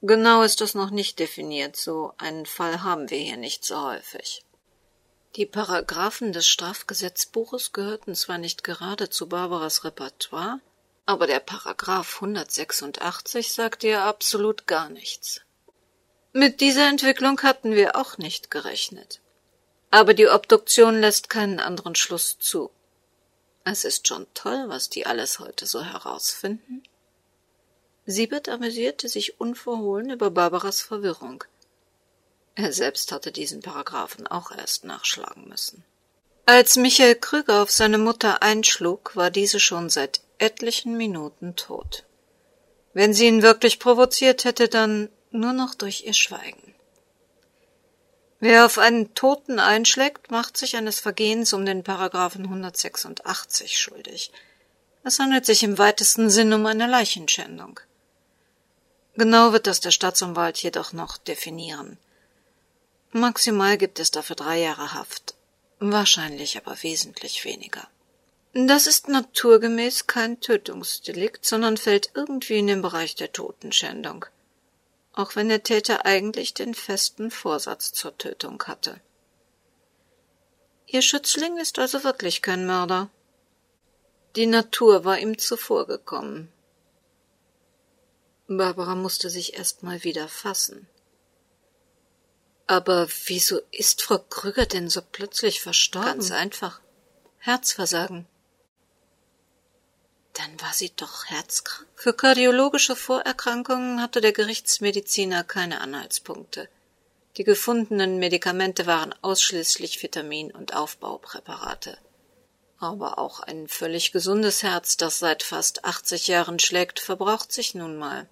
Genau 0.01 0.41
ist 0.41 0.61
das 0.61 0.73
noch 0.73 0.89
nicht 0.89 1.19
definiert, 1.19 1.75
so 1.75 2.13
einen 2.17 2.47
Fall 2.47 2.81
haben 2.81 3.09
wir 3.11 3.19
hier 3.19 3.37
nicht 3.37 3.63
so 3.63 3.79
häufig. 3.79 4.43
Die 5.35 5.45
Paragraphen 5.45 6.33
des 6.33 6.47
Strafgesetzbuches 6.47 7.71
gehörten 7.71 8.15
zwar 8.15 8.39
nicht 8.39 8.63
gerade 8.63 9.09
zu 9.09 9.29
Barbaras 9.29 9.83
Repertoire, 9.83 10.59
aber 11.05 11.27
der 11.27 11.39
Paragraph 11.39 12.15
186 12.15 13.53
sagte 13.53 13.87
ihr 13.87 14.03
absolut 14.03 14.65
gar 14.65 14.89
nichts. 14.89 15.41
Mit 16.33 16.61
dieser 16.61 16.87
Entwicklung 16.87 17.41
hatten 17.41 17.75
wir 17.75 17.95
auch 17.95 18.17
nicht 18.17 18.49
gerechnet. 18.49 19.19
Aber 19.89 20.13
die 20.13 20.29
Obduktion 20.29 20.99
lässt 20.99 21.29
keinen 21.29 21.59
anderen 21.59 21.95
Schluss 21.95 22.39
zu. 22.39 22.71
Es 23.65 23.83
ist 23.83 24.07
schon 24.07 24.25
toll, 24.33 24.65
was 24.67 24.89
die 24.89 25.05
alles 25.05 25.39
heute 25.39 25.65
so 25.65 25.83
herausfinden. 25.83 26.81
Siebert 28.11 28.49
amüsierte 28.49 29.09
sich 29.09 29.39
unverhohlen 29.39 30.09
über 30.09 30.29
Barbaras 30.31 30.81
Verwirrung. 30.81 31.43
Er 32.55 32.73
selbst 32.73 33.11
hatte 33.11 33.31
diesen 33.31 33.61
Paragraphen 33.61 34.27
auch 34.27 34.51
erst 34.51 34.83
nachschlagen 34.83 35.47
müssen. 35.47 35.83
Als 36.45 36.75
Michael 36.75 37.15
Krüger 37.15 37.61
auf 37.61 37.71
seine 37.71 37.97
Mutter 37.97 38.41
einschlug, 38.43 39.15
war 39.15 39.31
diese 39.31 39.59
schon 39.59 39.89
seit 39.89 40.21
etlichen 40.37 40.97
Minuten 40.97 41.55
tot. 41.55 42.03
Wenn 42.93 43.13
sie 43.13 43.27
ihn 43.27 43.41
wirklich 43.41 43.79
provoziert 43.79 44.43
hätte, 44.43 44.67
dann 44.67 45.09
nur 45.29 45.53
noch 45.53 45.75
durch 45.75 46.03
ihr 46.05 46.13
Schweigen. 46.13 46.75
Wer 48.39 48.65
auf 48.65 48.79
einen 48.79 49.13
Toten 49.13 49.59
einschlägt, 49.59 50.31
macht 50.31 50.57
sich 50.57 50.75
eines 50.75 50.99
Vergehens 50.99 51.53
um 51.53 51.65
den 51.65 51.83
Paragraphen 51.83 52.43
186 52.43 53.79
schuldig. 53.79 54.31
Es 55.03 55.19
handelt 55.19 55.45
sich 55.45 55.63
im 55.63 55.77
weitesten 55.77 56.29
Sinn 56.29 56.51
um 56.51 56.65
eine 56.65 56.87
Leichenschändung. 56.87 57.79
Genau 59.15 59.51
wird 59.51 59.67
das 59.67 59.79
der 59.79 59.91
Staatsanwalt 59.91 60.57
jedoch 60.57 60.93
noch 60.93 61.17
definieren. 61.17 61.97
Maximal 63.11 63.77
gibt 63.77 63.99
es 63.99 64.11
dafür 64.11 64.37
drei 64.37 64.59
Jahre 64.59 64.93
Haft, 64.93 65.35
wahrscheinlich 65.79 66.57
aber 66.57 66.81
wesentlich 66.81 67.43
weniger. 67.43 67.87
Das 68.53 68.87
ist 68.87 69.07
naturgemäß 69.07 70.07
kein 70.07 70.39
Tötungsdelikt, 70.39 71.45
sondern 71.45 71.77
fällt 71.77 72.11
irgendwie 72.15 72.59
in 72.59 72.67
den 72.67 72.81
Bereich 72.81 73.15
der 73.15 73.31
Totenschändung, 73.31 74.25
auch 75.13 75.35
wenn 75.35 75.49
der 75.49 75.63
Täter 75.63 76.05
eigentlich 76.05 76.53
den 76.53 76.73
festen 76.73 77.31
Vorsatz 77.31 77.91
zur 77.91 78.17
Tötung 78.17 78.61
hatte. 78.63 78.99
Ihr 80.87 81.01
Schützling 81.01 81.57
ist 81.57 81.79
also 81.79 82.03
wirklich 82.03 82.41
kein 82.41 82.65
Mörder. 82.65 83.09
Die 84.35 84.45
Natur 84.45 85.05
war 85.05 85.17
ihm 85.19 85.37
zuvorgekommen. 85.37 86.51
Barbara 88.57 88.95
musste 88.95 89.29
sich 89.29 89.57
erst 89.57 89.83
mal 89.83 90.03
wieder 90.03 90.27
fassen. 90.27 90.87
Aber 92.67 93.07
wieso 93.25 93.59
ist 93.71 94.01
Frau 94.01 94.17
Krüger 94.17 94.65
denn 94.65 94.89
so 94.89 95.01
plötzlich 95.01 95.61
verstorben? 95.61 96.05
Ganz 96.05 96.31
einfach. 96.31 96.79
Herzversagen. 97.39 98.27
Dann 100.33 100.61
war 100.61 100.73
sie 100.73 100.91
doch 100.95 101.25
herzkrank. 101.25 101.87
Für 101.95 102.13
kardiologische 102.13 102.95
Vorerkrankungen 102.95 104.01
hatte 104.01 104.21
der 104.21 104.31
Gerichtsmediziner 104.31 105.43
keine 105.43 105.81
Anhaltspunkte. 105.81 106.69
Die 107.37 107.43
gefundenen 107.43 108.19
Medikamente 108.19 108.85
waren 108.85 109.13
ausschließlich 109.21 110.01
Vitamin- 110.01 110.51
und 110.51 110.73
Aufbaupräparate. 110.75 111.97
Aber 112.79 113.19
auch 113.19 113.41
ein 113.41 113.67
völlig 113.67 114.11
gesundes 114.11 114.63
Herz, 114.63 114.97
das 114.97 115.19
seit 115.19 115.43
fast 115.43 115.85
80 115.85 116.27
Jahren 116.27 116.59
schlägt, 116.59 116.99
verbraucht 116.99 117.51
sich 117.51 117.75
nun 117.75 117.97
mal. 117.97 118.27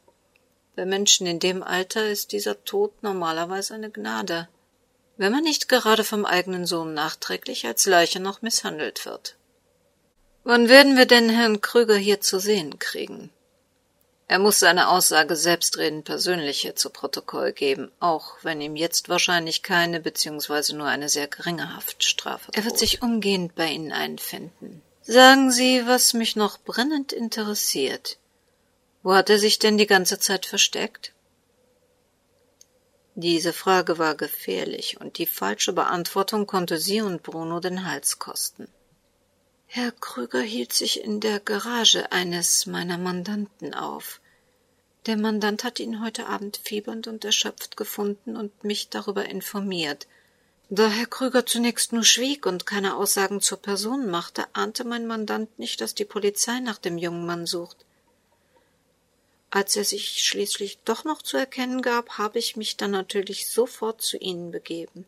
Bei 0.79 0.85
Menschen 0.85 1.27
in 1.27 1.39
dem 1.39 1.61
Alter 1.61 2.09
ist 2.09 2.31
dieser 2.31 2.63
Tod 2.63 3.03
normalerweise 3.03 3.73
eine 3.73 3.91
Gnade, 3.91 4.47
wenn 5.17 5.33
man 5.33 5.43
nicht 5.43 5.67
gerade 5.67 6.05
vom 6.05 6.25
eigenen 6.25 6.65
Sohn 6.65 6.93
nachträglich 6.93 7.67
als 7.67 7.85
Leiche 7.85 8.21
noch 8.21 8.41
misshandelt 8.41 9.05
wird. 9.05 9.35
Wann 10.45 10.69
werden 10.69 10.95
wir 10.95 11.05
denn 11.05 11.27
Herrn 11.27 11.59
Krüger 11.59 11.97
hier 11.97 12.21
zu 12.21 12.39
sehen 12.39 12.79
kriegen? 12.79 13.29
Er 14.29 14.39
muss 14.39 14.59
seine 14.59 14.87
Aussage 14.87 15.35
selbstredend 15.35 16.05
persönlich 16.05 16.61
hier 16.61 16.77
zu 16.77 16.89
Protokoll 16.91 17.51
geben, 17.51 17.91
auch 17.99 18.35
wenn 18.43 18.61
ihm 18.61 18.77
jetzt 18.77 19.09
wahrscheinlich 19.09 19.63
keine 19.63 19.99
bzw. 19.99 20.75
nur 20.75 20.87
eine 20.87 21.09
sehr 21.09 21.27
geringe 21.27 21.75
Haftstrafe 21.75 22.53
droht. 22.53 22.55
Er 22.55 22.63
wird 22.63 22.79
sich 22.79 23.01
umgehend 23.01 23.53
bei 23.53 23.69
Ihnen 23.69 23.91
einfinden. 23.91 24.81
Sagen 25.01 25.51
Sie, 25.51 25.85
was 25.87 26.13
mich 26.13 26.37
noch 26.37 26.57
brennend 26.57 27.11
interessiert. 27.11 28.18
Wo 29.01 29.13
hat 29.13 29.29
er 29.29 29.39
sich 29.39 29.59
denn 29.59 29.77
die 29.77 29.87
ganze 29.87 30.19
Zeit 30.19 30.45
versteckt? 30.45 31.13
Diese 33.15 33.53
Frage 33.53 33.97
war 33.97 34.15
gefährlich, 34.15 34.99
und 34.99 35.17
die 35.17 35.25
falsche 35.25 35.73
Beantwortung 35.73 36.47
konnte 36.47 36.77
sie 36.77 37.01
und 37.01 37.23
Bruno 37.23 37.59
den 37.59 37.85
Hals 37.85 38.19
kosten. 38.19 38.67
Herr 39.67 39.91
Krüger 39.91 40.41
hielt 40.41 40.73
sich 40.73 41.03
in 41.03 41.19
der 41.19 41.39
Garage 41.39 42.11
eines 42.11 42.65
meiner 42.65 42.97
Mandanten 42.97 43.73
auf. 43.73 44.19
Der 45.05 45.15
Mandant 45.15 45.63
hat 45.63 45.79
ihn 45.79 46.01
heute 46.01 46.27
Abend 46.27 46.57
fiebernd 46.57 47.07
und 47.07 47.23
erschöpft 47.23 47.77
gefunden 47.77 48.35
und 48.35 48.63
mich 48.63 48.89
darüber 48.89 49.25
informiert. 49.25 50.07
Da 50.69 50.87
Herr 50.89 51.05
Krüger 51.05 51.45
zunächst 51.45 51.93
nur 51.93 52.03
schwieg 52.03 52.45
und 52.45 52.65
keine 52.65 52.95
Aussagen 52.95 53.41
zur 53.41 53.61
Person 53.61 54.09
machte, 54.09 54.45
ahnte 54.53 54.83
mein 54.83 55.07
Mandant 55.07 55.57
nicht, 55.57 55.81
dass 55.81 55.95
die 55.95 56.05
Polizei 56.05 56.59
nach 56.59 56.77
dem 56.77 56.97
jungen 56.97 57.25
Mann 57.25 57.45
sucht. 57.45 57.85
Als 59.51 59.75
er 59.75 59.83
sich 59.83 60.23
schließlich 60.23 60.79
doch 60.85 61.05
noch 61.05 61.21
zu 61.21 61.37
erkennen 61.37 61.81
gab, 61.81 62.17
habe 62.17 62.37
ich 62.37 62.55
mich 62.55 62.77
dann 62.77 62.91
natürlich 62.91 63.49
sofort 63.49 64.01
zu 64.01 64.17
ihnen 64.17 64.51
begeben. 64.51 65.05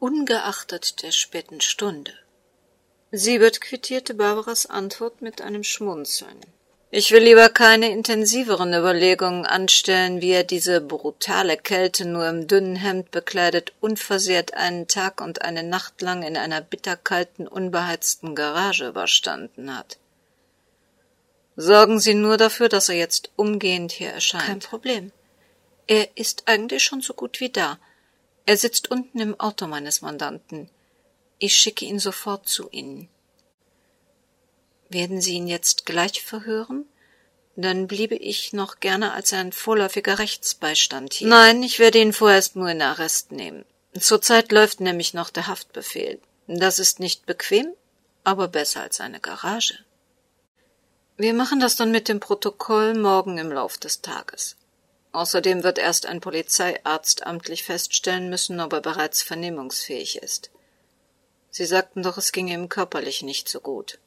Ungeachtet 0.00 1.02
der 1.02 1.12
späten 1.12 1.60
Stunde. 1.60 2.12
Siebert 3.12 3.60
quittierte 3.60 4.14
Barbaras 4.14 4.66
Antwort 4.66 5.22
mit 5.22 5.40
einem 5.40 5.62
Schmunzeln. 5.62 6.40
Ich 6.90 7.10
will 7.10 7.22
lieber 7.22 7.48
keine 7.48 7.90
intensiveren 7.90 8.72
Überlegungen 8.72 9.44
anstellen, 9.44 10.20
wie 10.20 10.30
er 10.30 10.44
diese 10.44 10.80
brutale 10.80 11.56
Kälte 11.56 12.06
nur 12.06 12.28
im 12.28 12.46
dünnen 12.46 12.76
Hemd 12.76 13.10
bekleidet 13.10 13.72
unversehrt 13.80 14.54
einen 14.54 14.88
Tag 14.88 15.20
und 15.20 15.42
eine 15.42 15.62
Nacht 15.62 16.00
lang 16.00 16.22
in 16.22 16.36
einer 16.36 16.60
bitterkalten, 16.60 17.48
unbeheizten 17.48 18.34
Garage 18.34 18.88
überstanden 18.88 19.76
hat. 19.76 19.98
Sorgen 21.56 21.98
Sie 21.98 22.14
nur 22.14 22.36
dafür, 22.36 22.68
dass 22.68 22.88
er 22.88 22.96
jetzt 22.96 23.30
umgehend 23.36 23.90
hier 23.90 24.10
erscheint. 24.10 24.44
Kein 24.44 24.60
Problem. 24.60 25.12
Er 25.86 26.16
ist 26.16 26.42
eigentlich 26.46 26.84
schon 26.84 27.00
so 27.00 27.14
gut 27.14 27.40
wie 27.40 27.48
da. 27.48 27.78
Er 28.44 28.56
sitzt 28.56 28.90
unten 28.90 29.18
im 29.20 29.40
Auto 29.40 29.66
meines 29.66 30.02
Mandanten. 30.02 30.68
Ich 31.38 31.56
schicke 31.56 31.84
ihn 31.84 31.98
sofort 31.98 32.48
zu 32.48 32.68
Ihnen. 32.70 33.08
Werden 34.88 35.20
Sie 35.20 35.34
ihn 35.34 35.48
jetzt 35.48 35.86
gleich 35.86 36.22
verhören? 36.22 36.84
Dann 37.56 37.86
bliebe 37.86 38.16
ich 38.16 38.52
noch 38.52 38.80
gerne 38.80 39.12
als 39.12 39.32
ein 39.32 39.50
vorläufiger 39.50 40.18
Rechtsbeistand 40.18 41.14
hier. 41.14 41.28
Nein, 41.28 41.62
ich 41.62 41.78
werde 41.78 41.98
ihn 41.98 42.12
vorerst 42.12 42.54
nur 42.54 42.68
in 42.68 42.82
Arrest 42.82 43.32
nehmen. 43.32 43.64
Zurzeit 43.98 44.52
läuft 44.52 44.80
nämlich 44.80 45.14
noch 45.14 45.30
der 45.30 45.46
Haftbefehl. 45.46 46.20
Das 46.46 46.78
ist 46.78 47.00
nicht 47.00 47.24
bequem, 47.24 47.72
aber 48.24 48.48
besser 48.48 48.82
als 48.82 49.00
eine 49.00 49.20
Garage. 49.20 49.85
Wir 51.18 51.32
machen 51.32 51.60
das 51.60 51.76
dann 51.76 51.90
mit 51.90 52.08
dem 52.08 52.20
Protokoll 52.20 52.94
morgen 52.94 53.38
im 53.38 53.50
Lauf 53.50 53.78
des 53.78 54.02
Tages. 54.02 54.56
Außerdem 55.12 55.62
wird 55.62 55.78
erst 55.78 56.04
ein 56.04 56.20
Polizeiarzt 56.20 57.26
amtlich 57.26 57.64
feststellen 57.64 58.28
müssen, 58.28 58.60
ob 58.60 58.74
er 58.74 58.82
bereits 58.82 59.22
vernehmungsfähig 59.22 60.18
ist. 60.18 60.50
Sie 61.50 61.64
sagten 61.64 62.02
doch, 62.02 62.18
es 62.18 62.32
ginge 62.32 62.52
ihm 62.52 62.68
körperlich 62.68 63.22
nicht 63.22 63.48
so 63.48 63.60
gut. 63.60 63.98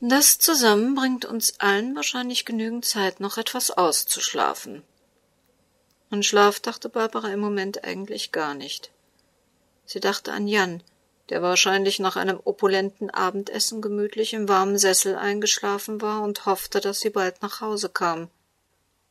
Das 0.00 0.38
zusammen 0.38 0.94
bringt 0.94 1.24
uns 1.24 1.58
allen 1.58 1.96
wahrscheinlich 1.96 2.44
genügend 2.44 2.84
Zeit, 2.84 3.18
noch 3.18 3.36
etwas 3.36 3.72
auszuschlafen. 3.72 4.84
An 6.10 6.22
Schlaf 6.22 6.60
dachte 6.60 6.88
Barbara 6.88 7.32
im 7.32 7.40
Moment 7.40 7.82
eigentlich 7.82 8.30
gar 8.30 8.54
nicht. 8.54 8.92
Sie 9.86 9.98
dachte 9.98 10.32
an 10.32 10.46
Jan, 10.46 10.84
der 11.32 11.40
wahrscheinlich 11.40 11.98
nach 11.98 12.16
einem 12.16 12.38
opulenten 12.44 13.08
Abendessen 13.08 13.80
gemütlich 13.80 14.34
im 14.34 14.50
warmen 14.50 14.76
Sessel 14.76 15.16
eingeschlafen 15.16 16.02
war 16.02 16.20
und 16.20 16.44
hoffte, 16.44 16.78
dass 16.78 17.00
sie 17.00 17.08
bald 17.08 17.40
nach 17.40 17.62
Hause 17.62 17.88
kam. 17.88 18.28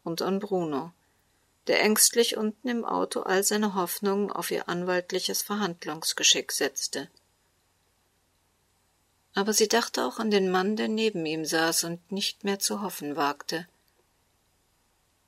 Und 0.03 0.21
an 0.21 0.37
Bruno, 0.37 0.91
der 1.65 1.81
ängstlich 1.81 2.37
unten 2.37 2.67
im 2.67 2.85
Auto 2.85 3.21
all 3.21 3.43
seine 3.43 3.73
Hoffnungen 3.73 4.31
auf 4.31 4.51
ihr 4.51 4.69
anwaltliches 4.69 5.41
Verhandlungsgeschick 5.41 6.51
setzte. 6.51 7.09
Aber 9.33 9.51
sie 9.51 9.67
dachte 9.67 10.05
auch 10.05 10.19
an 10.19 10.29
den 10.29 10.51
Mann, 10.51 10.75
der 10.75 10.89
neben 10.89 11.25
ihm 11.25 11.43
saß 11.43 11.85
und 11.85 12.11
nicht 12.11 12.43
mehr 12.43 12.59
zu 12.59 12.83
hoffen 12.83 13.15
wagte. 13.15 13.67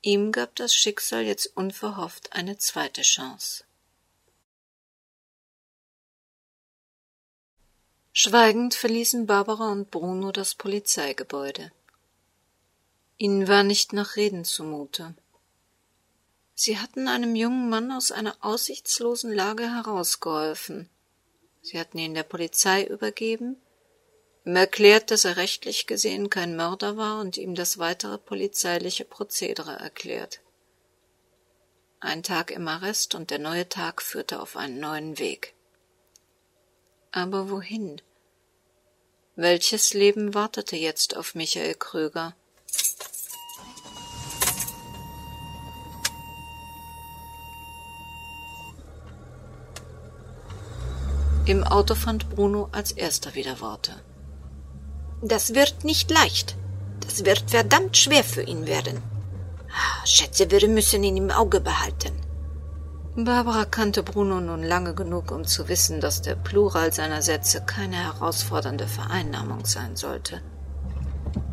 Ihm 0.04 0.32
gab 0.32 0.56
das 0.58 0.76
Schicksal 0.76 1.24
jetzt 1.24 1.58
unverhofft 1.58 2.34
eine 2.34 2.60
zweite 2.60 3.02
Chance. 3.02 3.64
Schweigend 8.16 8.76
verließen 8.76 9.26
Barbara 9.26 9.72
und 9.72 9.90
Bruno 9.90 10.32
das 10.32 10.54
Polizeigebäude. 10.54 11.72
Ihnen 13.18 13.48
war 13.48 13.64
nicht 13.64 13.92
nach 13.92 14.18
Reden 14.18 14.46
zumute. 14.46 15.16
Sie 16.54 16.78
hatten 16.78 17.08
einem 17.08 17.36
jungen 17.36 17.70
Mann 17.70 17.92
aus 17.92 18.12
einer 18.12 18.36
aussichtslosen 18.42 19.34
Lage 19.34 19.64
herausgeholfen. 19.64 20.92
Sie 21.64 21.80
hatten 21.80 21.98
ihn 21.98 22.14
der 22.14 22.22
Polizei 22.22 22.84
übergeben, 22.84 23.58
ihm 24.46 24.58
erklärt, 24.58 25.10
dass 25.10 25.26
er 25.26 25.38
rechtlich 25.38 25.88
gesehen 25.88 26.30
kein 26.30 26.56
Mörder 26.56 26.98
war 26.98 27.20
und 27.20 27.38
ihm 27.38 27.56
das 27.56 27.80
weitere 27.80 28.20
polizeiliche 28.20 29.06
Prozedere 29.06 29.74
erklärt. 29.80 30.40
Ein 32.00 32.22
Tag 32.22 32.52
im 32.52 32.68
Arrest 32.68 33.16
und 33.16 33.32
der 33.32 33.40
neue 33.40 33.68
Tag 33.70 34.04
führte 34.04 34.40
auf 34.40 34.56
einen 34.56 34.80
neuen 34.80 35.18
Weg. 35.18 35.56
Aber 37.16 37.52
wohin? 37.52 38.02
Welches 39.36 39.94
Leben 39.94 40.34
wartete 40.34 40.76
jetzt 40.76 41.16
auf 41.16 41.36
Michael 41.36 41.76
Kröger? 41.76 42.34
Im 51.46 51.64
Auto 51.64 51.94
fand 51.94 52.32
Bruno 52.32 52.70
als 52.72 52.92
erster 52.92 53.36
wieder 53.36 53.62
Worte. 53.62 53.94
Das 55.22 55.54
wird 55.54 55.84
nicht 55.84 56.10
leicht. 56.10 56.56
Das 57.02 57.26
wird 57.26 57.52
verdammt 57.52 57.96
schwer 57.96 58.24
für 58.24 58.42
ihn 58.42 58.66
werden. 58.66 59.04
Ah, 59.70 60.06
schätze, 60.08 60.50
wir 60.50 60.68
müssen 60.68 61.04
ihn 61.04 61.18
im 61.18 61.30
Auge 61.30 61.60
behalten. 61.60 62.23
Barbara 63.16 63.66
kannte 63.66 64.02
Bruno 64.02 64.42
nun 64.42 64.64
lange 64.64 64.96
genug, 64.96 65.30
um 65.30 65.46
zu 65.46 65.68
wissen, 65.70 66.02
dass 66.02 66.24
der 66.24 66.34
Plural 66.34 66.92
seiner 66.92 67.22
Sätze 67.22 67.62
keine 67.64 67.96
herausfordernde 67.96 68.88
Vereinnahmung 68.88 69.66
sein 69.66 69.96
sollte, 69.96 70.42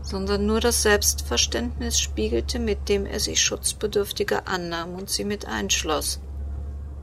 sondern 0.03 0.47
nur 0.47 0.61
das 0.61 0.81
Selbstverständnis 0.81 2.01
spiegelte, 2.01 2.59
mit 2.59 2.89
dem 2.89 3.05
er 3.05 3.21
sich 3.21 3.43
Schutzbedürftiger 3.43 4.49
annahm 4.49 4.95
und 4.95 5.11
sie 5.11 5.27
mit 5.27 5.45
einschloss. 5.45 6.21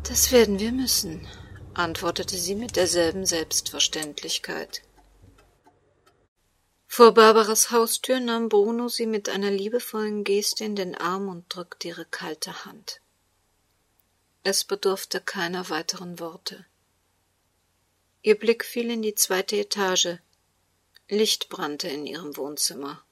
Das 0.01 0.31
werden 0.31 0.59
wir 0.59 0.71
müssen, 0.71 1.27
antwortete 1.75 2.35
sie 2.35 2.55
mit 2.55 2.77
derselben 2.77 3.27
Selbstverständlichkeit. 3.27 4.81
Vor 6.87 7.13
Barbaras 7.13 7.69
Haustür 7.69 8.19
nahm 8.19 8.49
Bruno 8.49 8.87
sie 8.87 9.05
mit 9.05 9.29
einer 9.29 9.51
liebevollen 9.51 10.23
Geste 10.23 10.63
in 10.63 10.75
den 10.75 10.95
Arm 10.95 11.29
und 11.29 11.45
drückte 11.47 11.89
ihre 11.89 12.05
kalte 12.05 12.65
Hand. 12.65 13.01
Es 14.49 14.63
bedurfte 14.63 15.19
keiner 15.19 15.67
weiteren 15.67 16.21
Worte. 16.21 16.65
Ihr 18.21 18.39
Blick 18.39 18.63
fiel 18.63 18.89
in 18.89 19.01
die 19.01 19.13
zweite 19.13 19.57
Etage. 19.57 20.19
Licht 21.09 21.49
brannte 21.49 21.89
in 21.89 22.05
ihrem 22.05 22.37
Wohnzimmer. 22.37 23.03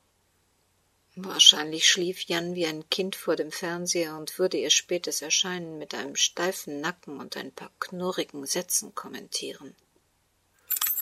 Wahrscheinlich 1.18 1.90
schlief 1.90 2.22
Jan 2.22 2.56
wie 2.56 2.66
ein 2.66 2.90
Kind 2.90 3.18
vor 3.18 3.36
dem 3.36 3.52
Fernseher 3.52 4.16
und 4.16 4.40
würde 4.40 4.56
ihr 4.56 4.70
spätes 4.70 5.22
Erscheinen 5.22 5.78
mit 5.78 5.94
einem 5.94 6.16
steifen 6.16 6.80
Nacken 6.80 7.20
und 7.20 7.36
ein 7.36 7.52
paar 7.52 7.74
knurrigen 7.82 8.46
Sätzen 8.46 8.96
kommentieren. 8.96 9.76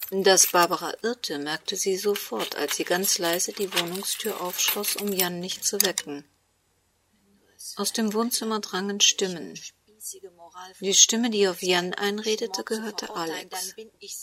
Dass 0.09 0.47
Barbara 0.47 0.95
irrte, 1.03 1.37
merkte 1.37 1.75
sie 1.75 1.95
sofort, 1.95 2.55
als 2.55 2.77
sie 2.77 2.85
ganz 2.85 3.19
leise 3.19 3.53
die 3.53 3.71
Wohnungstür 3.71 4.41
aufschloss, 4.41 4.95
um 4.95 5.13
Jan 5.13 5.39
nicht 5.39 5.63
zu 5.63 5.79
wecken. 5.83 6.25
Aus 7.75 7.93
dem 7.93 8.15
Wohnzimmer 8.15 8.61
drangen 8.61 8.99
Stimmen. 8.99 9.59
Die 10.81 10.93
Stimme, 10.93 11.29
die 11.29 11.47
auf 11.47 11.61
Jan 11.61 11.93
einredete, 11.93 12.63
gehörte 12.63 13.15
Alex. 13.15 13.75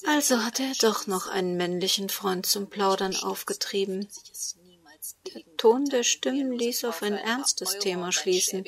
Also 0.06 0.44
hatte 0.44 0.62
er 0.62 0.74
doch 0.80 1.06
noch 1.06 1.26
einen 1.26 1.56
männlichen 1.56 2.08
Freund 2.08 2.46
zum 2.46 2.68
Plaudern 2.68 3.16
aufgetrieben. 3.16 4.08
Der 5.26 5.56
Ton 5.56 5.86
der 5.86 6.02
Stimmen 6.02 6.52
ließ 6.52 6.84
auf 6.84 7.02
ein 7.02 7.14
ernstes 7.14 7.78
Thema 7.78 8.12
schließen. 8.12 8.64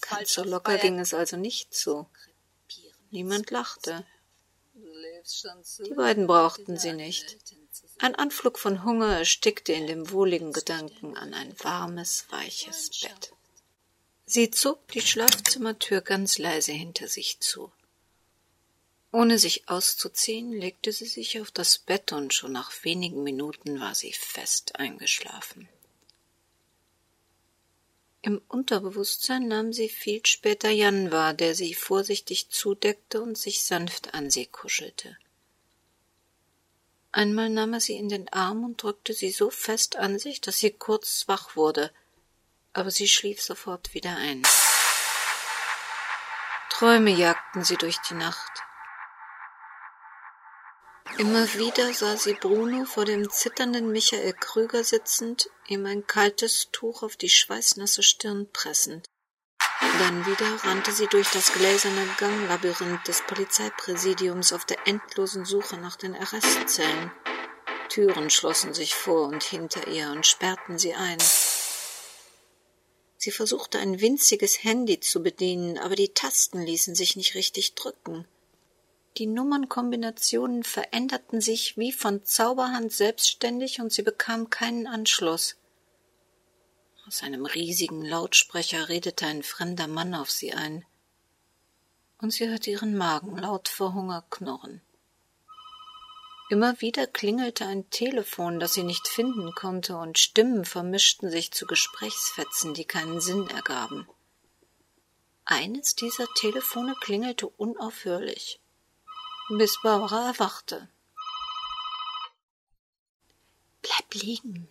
Ganz 0.00 0.32
so 0.32 0.42
locker 0.42 0.78
ging 0.78 0.98
es 0.98 1.14
also 1.14 1.36
nicht 1.36 1.72
zu. 1.72 2.08
Niemand 3.10 3.50
lachte. 3.50 4.04
Die 5.84 5.94
beiden 5.94 6.26
brauchten 6.26 6.76
sie 6.78 6.92
nicht. 6.92 7.38
Ein 7.98 8.14
Anflug 8.14 8.58
von 8.58 8.84
Hunger 8.84 9.18
erstickte 9.18 9.72
in 9.72 9.86
dem 9.86 10.10
wohligen 10.10 10.52
Gedanken 10.52 11.16
an 11.16 11.34
ein 11.34 11.54
warmes, 11.60 12.26
weiches 12.30 12.90
Bett. 13.00 13.32
Sie 14.30 14.50
zog 14.50 14.86
die 14.88 15.00
Schlafzimmertür 15.00 16.02
ganz 16.02 16.36
leise 16.36 16.72
hinter 16.72 17.08
sich 17.08 17.40
zu. 17.40 17.72
Ohne 19.10 19.38
sich 19.38 19.70
auszuziehen, 19.70 20.52
legte 20.52 20.92
sie 20.92 21.06
sich 21.06 21.40
auf 21.40 21.50
das 21.50 21.78
Bett 21.78 22.12
und 22.12 22.34
schon 22.34 22.52
nach 22.52 22.70
wenigen 22.84 23.22
Minuten 23.22 23.80
war 23.80 23.94
sie 23.94 24.12
fest 24.12 24.76
eingeschlafen. 24.76 25.66
Im 28.20 28.42
Unterbewusstsein 28.48 29.48
nahm 29.48 29.72
sie 29.72 29.88
viel 29.88 30.20
später 30.26 30.68
Jan 30.68 31.10
wahr, 31.10 31.32
der 31.32 31.54
sie 31.54 31.72
vorsichtig 31.72 32.50
zudeckte 32.50 33.22
und 33.22 33.38
sich 33.38 33.62
sanft 33.62 34.12
an 34.12 34.28
sie 34.28 34.44
kuschelte. 34.44 35.16
Einmal 37.12 37.48
nahm 37.48 37.72
er 37.72 37.80
sie 37.80 37.96
in 37.96 38.10
den 38.10 38.28
Arm 38.28 38.62
und 38.62 38.82
drückte 38.82 39.14
sie 39.14 39.30
so 39.30 39.48
fest 39.48 39.96
an 39.96 40.18
sich, 40.18 40.42
dass 40.42 40.58
sie 40.58 40.70
kurz 40.70 41.26
wach 41.28 41.56
wurde, 41.56 41.90
aber 42.78 42.92
sie 42.92 43.08
schlief 43.08 43.42
sofort 43.42 43.92
wieder 43.92 44.16
ein. 44.16 44.42
Träume 46.70 47.10
jagten 47.10 47.64
sie 47.64 47.76
durch 47.76 47.98
die 48.08 48.14
Nacht. 48.14 48.62
Immer 51.18 51.52
wieder 51.54 51.92
sah 51.92 52.16
sie 52.16 52.34
Bruno 52.34 52.84
vor 52.84 53.04
dem 53.04 53.28
zitternden 53.28 53.90
Michael 53.90 54.32
Krüger 54.34 54.84
sitzend, 54.84 55.50
ihm 55.66 55.84
ein 55.86 56.06
kaltes 56.06 56.68
Tuch 56.70 57.02
auf 57.02 57.16
die 57.16 57.30
schweißnasse 57.30 58.04
Stirn 58.04 58.48
pressend. 58.52 59.08
Dann 59.98 60.24
wieder 60.26 60.64
rannte 60.64 60.92
sie 60.92 61.08
durch 61.08 61.28
das 61.30 61.52
gläserne 61.52 62.06
Ganglabyrinth 62.18 63.08
des 63.08 63.22
Polizeipräsidiums 63.22 64.52
auf 64.52 64.64
der 64.64 64.86
endlosen 64.86 65.44
Suche 65.44 65.76
nach 65.78 65.96
den 65.96 66.14
Arrestzellen. 66.14 67.10
Türen 67.88 68.30
schlossen 68.30 68.72
sich 68.72 68.94
vor 68.94 69.26
und 69.26 69.42
hinter 69.42 69.88
ihr 69.88 70.10
und 70.10 70.24
sperrten 70.24 70.78
sie 70.78 70.94
ein. 70.94 71.18
Sie 73.20 73.32
versuchte 73.32 73.80
ein 73.80 74.00
winziges 74.00 74.62
Handy 74.62 75.00
zu 75.00 75.22
bedienen, 75.22 75.76
aber 75.76 75.96
die 75.96 76.14
Tasten 76.14 76.62
ließen 76.62 76.94
sich 76.94 77.16
nicht 77.16 77.34
richtig 77.34 77.74
drücken. 77.74 78.26
Die 79.16 79.26
Nummernkombinationen 79.26 80.62
veränderten 80.62 81.40
sich 81.40 81.76
wie 81.76 81.90
von 81.90 82.24
Zauberhand 82.24 82.92
selbstständig 82.92 83.80
und 83.80 83.92
sie 83.92 84.02
bekam 84.02 84.50
keinen 84.50 84.86
Anschluss. 84.86 85.56
Aus 87.08 87.24
einem 87.24 87.44
riesigen 87.44 88.04
Lautsprecher 88.04 88.88
redete 88.88 89.26
ein 89.26 89.42
fremder 89.42 89.88
Mann 89.88 90.14
auf 90.14 90.30
sie 90.30 90.52
ein, 90.52 90.84
und 92.20 92.32
sie 92.32 92.48
hörte 92.48 92.70
ihren 92.70 92.96
Magen 92.96 93.36
laut 93.36 93.68
vor 93.68 93.94
Hunger 93.94 94.24
knurren. 94.30 94.80
Immer 96.50 96.80
wieder 96.80 97.06
klingelte 97.06 97.66
ein 97.66 97.90
Telefon, 97.90 98.58
das 98.58 98.72
sie 98.74 98.82
nicht 98.82 99.06
finden 99.06 99.54
konnte, 99.54 99.96
und 99.96 100.18
Stimmen 100.18 100.64
vermischten 100.64 101.30
sich 101.30 101.52
zu 101.52 101.66
Gesprächsfetzen, 101.66 102.72
die 102.72 102.86
keinen 102.86 103.20
Sinn 103.20 103.48
ergaben. 103.50 104.08
Eines 105.44 105.94
dieser 105.94 106.26
Telefone 106.34 106.94
klingelte 107.00 107.46
unaufhörlich 107.48 108.60
bis 109.56 109.80
Barbara 109.80 110.26
erwachte. 110.28 110.88
Bleib 113.80 114.14
liegen. 114.14 114.68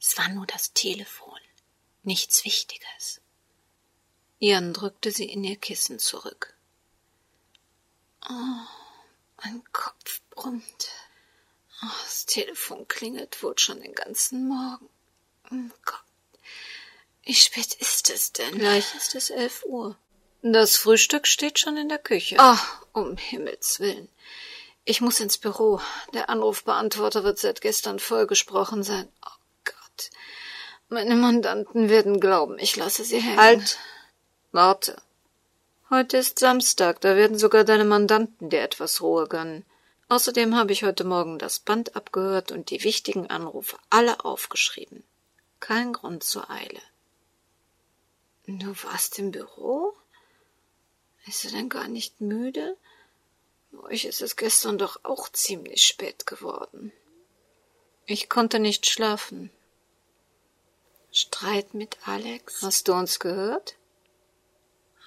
Es 0.00 0.16
war 0.16 0.28
nur 0.28 0.46
das 0.46 0.72
Telefon. 0.72 1.38
Nichts 2.04 2.44
Wichtiges. 2.44 3.20
Jan 4.38 4.72
drückte 4.72 5.10
sie 5.10 5.26
in 5.26 5.44
ihr 5.44 5.56
Kissen 5.56 5.98
zurück. 5.98 6.54
Oh, 8.28 8.66
mein 9.42 9.64
Kopf 9.72 10.22
brummt. 10.30 10.88
Oh, 11.82 11.86
das 12.04 12.26
Telefon 12.26 12.86
klingelt 12.88 13.42
wohl 13.42 13.58
schon 13.58 13.80
den 13.80 13.94
ganzen 13.94 14.48
Morgen. 14.48 14.88
Oh 15.50 15.74
Gott. 15.84 16.04
Wie 17.24 17.34
spät 17.34 17.74
ist 17.74 18.10
es 18.10 18.32
denn? 18.32 18.58
Gleich 18.58 18.94
ist 18.94 19.14
es 19.14 19.30
elf 19.30 19.64
Uhr. 19.64 19.96
Das 20.42 20.76
Frühstück 20.76 21.26
steht 21.26 21.58
schon 21.58 21.76
in 21.76 21.88
der 21.88 21.98
Küche. 21.98 22.36
Ach, 22.38 22.82
um 22.92 23.16
Himmels 23.16 23.80
willen. 23.80 24.08
Ich 24.84 25.00
muss 25.00 25.20
ins 25.20 25.38
Büro. 25.38 25.80
Der 26.14 26.30
Anrufbeantworter 26.30 27.24
wird 27.24 27.38
seit 27.38 27.60
gestern 27.60 27.98
vollgesprochen 27.98 28.82
sein. 28.82 29.08
Oh 29.24 29.40
Gott. 29.64 30.10
Meine 30.88 31.14
Mandanten 31.14 31.88
werden 31.88 32.20
glauben, 32.20 32.58
ich 32.58 32.76
lasse 32.76 33.04
sie 33.04 33.20
hängen. 33.20 33.38
Halt. 33.38 33.78
Warte. 34.52 35.00
Heute 35.90 36.16
ist 36.16 36.38
Samstag, 36.38 37.00
da 37.00 37.16
werden 37.16 37.38
sogar 37.38 37.64
deine 37.64 37.84
Mandanten 37.84 38.48
dir 38.48 38.62
etwas 38.62 39.00
Ruhe 39.00 39.28
gönnen. 39.28 39.64
Außerdem 40.10 40.56
habe 40.56 40.72
ich 40.72 40.82
heute 40.82 41.04
Morgen 41.04 41.38
das 41.38 41.60
Band 41.60 41.94
abgehört 41.94 42.50
und 42.50 42.70
die 42.70 42.82
wichtigen 42.82 43.28
Anrufe 43.28 43.78
alle 43.90 44.24
aufgeschrieben. 44.24 45.04
Kein 45.60 45.92
Grund 45.92 46.24
zur 46.24 46.50
Eile. 46.50 46.82
Du 48.44 48.74
warst 48.82 49.20
im 49.20 49.30
Büro? 49.30 49.96
Bist 51.24 51.44
du 51.44 51.50
denn 51.50 51.68
gar 51.68 51.86
nicht 51.86 52.20
müde? 52.20 52.76
Euch 53.84 54.04
ist 54.04 54.20
es 54.20 54.34
gestern 54.34 54.78
doch 54.78 54.98
auch 55.04 55.28
ziemlich 55.28 55.84
spät 55.84 56.26
geworden. 56.26 56.90
Ich 58.04 58.28
konnte 58.28 58.58
nicht 58.58 58.90
schlafen. 58.90 59.52
Streit 61.12 61.72
mit 61.72 61.98
Alex? 62.04 62.62
Hast 62.62 62.88
du 62.88 62.94
uns 62.94 63.20
gehört? 63.20 63.76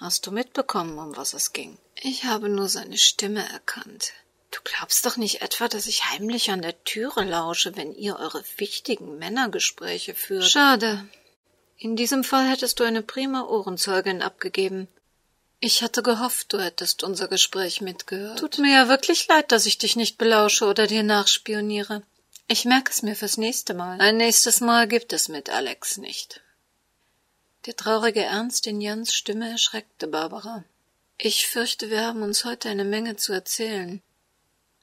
Hast 0.00 0.26
du 0.26 0.30
mitbekommen, 0.30 0.98
um 0.98 1.14
was 1.14 1.34
es 1.34 1.52
ging? 1.52 1.76
Ich 2.00 2.24
habe 2.24 2.48
nur 2.48 2.70
seine 2.70 2.96
Stimme 2.96 3.46
erkannt. 3.52 4.14
Du 4.54 4.60
glaubst 4.62 5.04
doch 5.04 5.16
nicht 5.16 5.42
etwa, 5.42 5.66
dass 5.66 5.88
ich 5.88 6.04
heimlich 6.04 6.52
an 6.52 6.62
der 6.62 6.84
Türe 6.84 7.24
lausche, 7.24 7.76
wenn 7.76 7.92
ihr 7.92 8.16
eure 8.20 8.44
wichtigen 8.56 9.18
Männergespräche 9.18 10.14
führt. 10.14 10.48
Schade. 10.48 11.04
In 11.76 11.96
diesem 11.96 12.22
Fall 12.22 12.48
hättest 12.48 12.78
du 12.78 12.84
eine 12.84 13.02
prima 13.02 13.42
Ohrenzeugin 13.42 14.22
abgegeben. 14.22 14.86
Ich 15.58 15.82
hatte 15.82 16.04
gehofft, 16.04 16.52
du 16.52 16.60
hättest 16.60 17.02
unser 17.02 17.26
Gespräch 17.26 17.80
mitgehört. 17.80 18.38
Tut 18.38 18.58
mir 18.58 18.72
ja 18.72 18.88
wirklich 18.88 19.26
leid, 19.26 19.50
dass 19.50 19.66
ich 19.66 19.78
dich 19.78 19.96
nicht 19.96 20.18
belausche 20.18 20.66
oder 20.66 20.86
dir 20.86 21.02
nachspioniere. 21.02 22.02
Ich 22.46 22.64
merke 22.64 22.92
es 22.92 23.02
mir 23.02 23.16
fürs 23.16 23.38
nächste 23.38 23.74
Mal. 23.74 24.00
Ein 24.00 24.18
nächstes 24.18 24.60
Mal 24.60 24.86
gibt 24.86 25.12
es 25.12 25.28
mit 25.28 25.50
Alex 25.50 25.96
nicht. 25.96 26.42
Der 27.66 27.74
traurige 27.74 28.22
Ernst 28.22 28.68
in 28.68 28.80
Jans 28.80 29.12
Stimme 29.12 29.50
erschreckte 29.50 30.06
Barbara. 30.06 30.62
Ich 31.18 31.48
fürchte, 31.48 31.90
wir 31.90 32.02
haben 32.02 32.22
uns 32.22 32.44
heute 32.44 32.68
eine 32.68 32.84
Menge 32.84 33.16
zu 33.16 33.32
erzählen. 33.32 34.00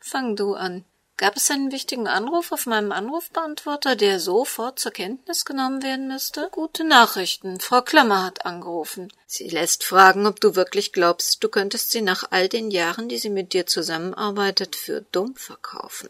Fang 0.01 0.35
du 0.35 0.55
an. 0.55 0.83
Gab 1.15 1.37
es 1.37 1.51
einen 1.51 1.71
wichtigen 1.71 2.07
Anruf 2.07 2.51
auf 2.51 2.65
meinem 2.65 2.91
Anrufbeantworter, 2.91 3.95
der 3.95 4.19
sofort 4.19 4.79
zur 4.79 4.91
Kenntnis 4.91 5.45
genommen 5.45 5.83
werden 5.83 6.07
müsste? 6.07 6.49
Gute 6.51 6.83
Nachrichten. 6.83 7.59
Frau 7.59 7.83
Klammer 7.83 8.25
hat 8.25 8.43
angerufen. 8.43 9.13
Sie 9.27 9.47
lässt 9.47 9.83
fragen, 9.83 10.25
ob 10.25 10.41
du 10.41 10.55
wirklich 10.55 10.91
glaubst, 10.91 11.43
du 11.43 11.49
könntest 11.49 11.91
sie 11.91 12.01
nach 12.01 12.31
all 12.31 12.49
den 12.49 12.71
Jahren, 12.71 13.07
die 13.07 13.19
sie 13.19 13.29
mit 13.29 13.53
dir 13.53 13.67
zusammenarbeitet, 13.67 14.75
für 14.75 15.01
dumm 15.11 15.35
verkaufen. 15.35 16.09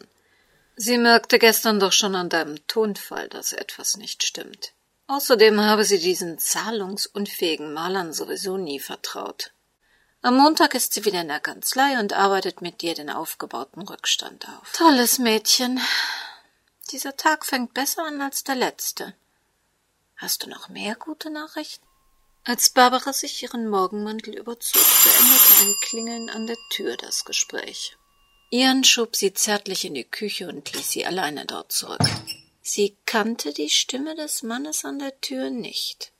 Sie 0.76 0.96
merkte 0.96 1.38
gestern 1.38 1.78
doch 1.78 1.92
schon 1.92 2.14
an 2.14 2.30
deinem 2.30 2.66
Tonfall, 2.66 3.28
dass 3.28 3.52
etwas 3.52 3.98
nicht 3.98 4.22
stimmt. 4.22 4.72
Außerdem 5.08 5.60
habe 5.60 5.84
sie 5.84 5.98
diesen 5.98 6.38
zahlungsunfähigen 6.38 7.74
Malern 7.74 8.14
sowieso 8.14 8.56
nie 8.56 8.80
vertraut. 8.80 9.52
Am 10.24 10.36
Montag 10.36 10.74
ist 10.74 10.92
sie 10.92 11.04
wieder 11.04 11.20
in 11.20 11.26
der 11.26 11.40
Kanzlei 11.40 11.98
und 11.98 12.12
arbeitet 12.12 12.62
mit 12.62 12.80
dir 12.80 12.94
den 12.94 13.10
aufgebauten 13.10 13.82
Rückstand 13.82 14.46
auf. 14.48 14.72
Tolles 14.72 15.18
Mädchen. 15.18 15.80
Dieser 16.92 17.16
Tag 17.16 17.44
fängt 17.44 17.74
besser 17.74 18.04
an 18.04 18.20
als 18.20 18.44
der 18.44 18.54
letzte. 18.54 19.14
Hast 20.16 20.44
du 20.44 20.48
noch 20.48 20.68
mehr 20.68 20.94
gute 20.94 21.28
Nachrichten? 21.28 21.84
Als 22.44 22.70
Barbara 22.70 23.12
sich 23.12 23.42
ihren 23.42 23.68
Morgenmantel 23.68 24.38
überzog, 24.38 24.82
beendete 25.02 25.64
ein 25.64 25.74
Klingeln 25.82 26.30
an 26.30 26.46
der 26.46 26.56
Tür 26.70 26.96
das 26.96 27.24
Gespräch. 27.24 27.96
Ian 28.50 28.84
schob 28.84 29.16
sie 29.16 29.34
zärtlich 29.34 29.84
in 29.84 29.94
die 29.94 30.04
Küche 30.04 30.48
und 30.48 30.72
ließ 30.72 30.88
sie 30.88 31.04
alleine 31.04 31.46
dort 31.46 31.72
zurück. 31.72 32.00
Sie 32.60 32.96
kannte 33.06 33.52
die 33.52 33.70
Stimme 33.70 34.14
des 34.14 34.44
Mannes 34.44 34.84
an 34.84 35.00
der 35.00 35.20
Tür 35.20 35.50
nicht. 35.50 36.11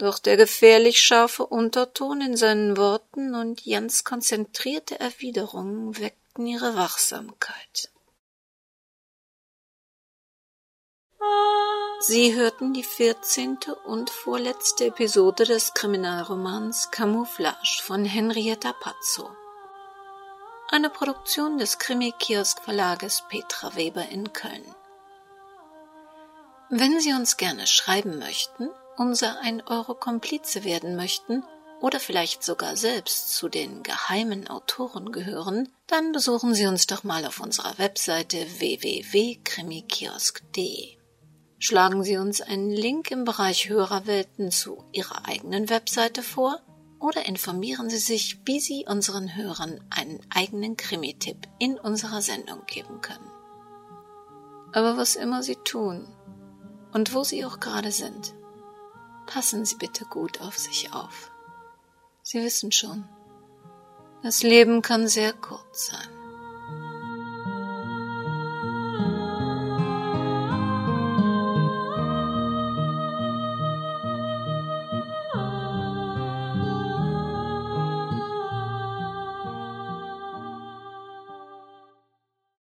Doch 0.00 0.18
der 0.18 0.38
gefährlich 0.38 0.98
scharfe 0.98 1.44
Unterton 1.44 2.22
in 2.22 2.34
seinen 2.34 2.78
Worten 2.78 3.34
und 3.34 3.66
Jans 3.66 4.02
konzentrierte 4.02 4.98
Erwiderungen 4.98 5.98
weckten 5.98 6.46
ihre 6.46 6.74
Wachsamkeit. 6.74 7.90
Sie 12.00 12.34
hörten 12.34 12.72
die 12.72 12.82
vierzehnte 12.82 13.74
und 13.74 14.08
vorletzte 14.08 14.86
Episode 14.86 15.44
des 15.44 15.74
Kriminalromans 15.74 16.90
Camouflage 16.90 17.82
von 17.82 18.06
Henrietta 18.06 18.72
Pazzo 18.72 19.28
eine 20.70 20.88
Produktion 20.88 21.58
des 21.58 21.78
Krimi-Kiosk-Verlages 21.78 23.24
Petra 23.28 23.74
Weber 23.74 24.08
in 24.08 24.32
Köln. 24.32 24.64
Wenn 26.70 27.00
Sie 27.00 27.12
uns 27.12 27.36
gerne 27.36 27.66
schreiben 27.66 28.18
möchten, 28.18 28.70
unser 29.00 29.40
1 29.40 29.64
Euro 29.66 29.94
Komplize 29.94 30.62
werden 30.62 30.94
möchten 30.94 31.42
oder 31.80 31.98
vielleicht 31.98 32.44
sogar 32.44 32.76
selbst 32.76 33.34
zu 33.34 33.48
den 33.48 33.82
geheimen 33.82 34.46
Autoren 34.46 35.10
gehören, 35.10 35.70
dann 35.86 36.12
besuchen 36.12 36.54
Sie 36.54 36.66
uns 36.66 36.86
doch 36.86 37.02
mal 37.02 37.24
auf 37.24 37.40
unserer 37.40 37.78
Webseite 37.78 38.36
www.krimikiosk.de. 38.58 40.98
Schlagen 41.58 42.04
Sie 42.04 42.18
uns 42.18 42.42
einen 42.42 42.68
Link 42.68 43.10
im 43.10 43.24
Bereich 43.24 43.70
Hörerwelten 43.70 44.50
zu 44.50 44.84
Ihrer 44.92 45.26
eigenen 45.26 45.70
Webseite 45.70 46.22
vor 46.22 46.60
oder 47.00 47.24
informieren 47.24 47.88
Sie 47.88 47.96
sich, 47.96 48.42
wie 48.44 48.60
Sie 48.60 48.84
unseren 48.86 49.34
Hörern 49.34 49.82
einen 49.88 50.20
eigenen 50.28 50.76
Krimi-Tipp 50.76 51.48
in 51.58 51.78
unserer 51.78 52.20
Sendung 52.20 52.66
geben 52.66 53.00
können. 53.00 53.30
Aber 54.74 54.98
was 54.98 55.16
immer 55.16 55.42
Sie 55.42 55.56
tun 55.56 56.06
und 56.92 57.14
wo 57.14 57.24
Sie 57.24 57.46
auch 57.46 57.60
gerade 57.60 57.92
sind, 57.92 58.34
passen 59.30 59.64
Sie 59.64 59.76
bitte 59.76 60.04
gut 60.04 60.40
auf 60.40 60.58
sich 60.58 60.92
auf. 60.92 61.30
Sie 62.22 62.42
wissen 62.42 62.72
schon, 62.72 63.08
das 64.22 64.42
Leben 64.42 64.82
kann 64.82 65.06
sehr 65.06 65.32
kurz 65.32 65.86
sein. 65.86 66.19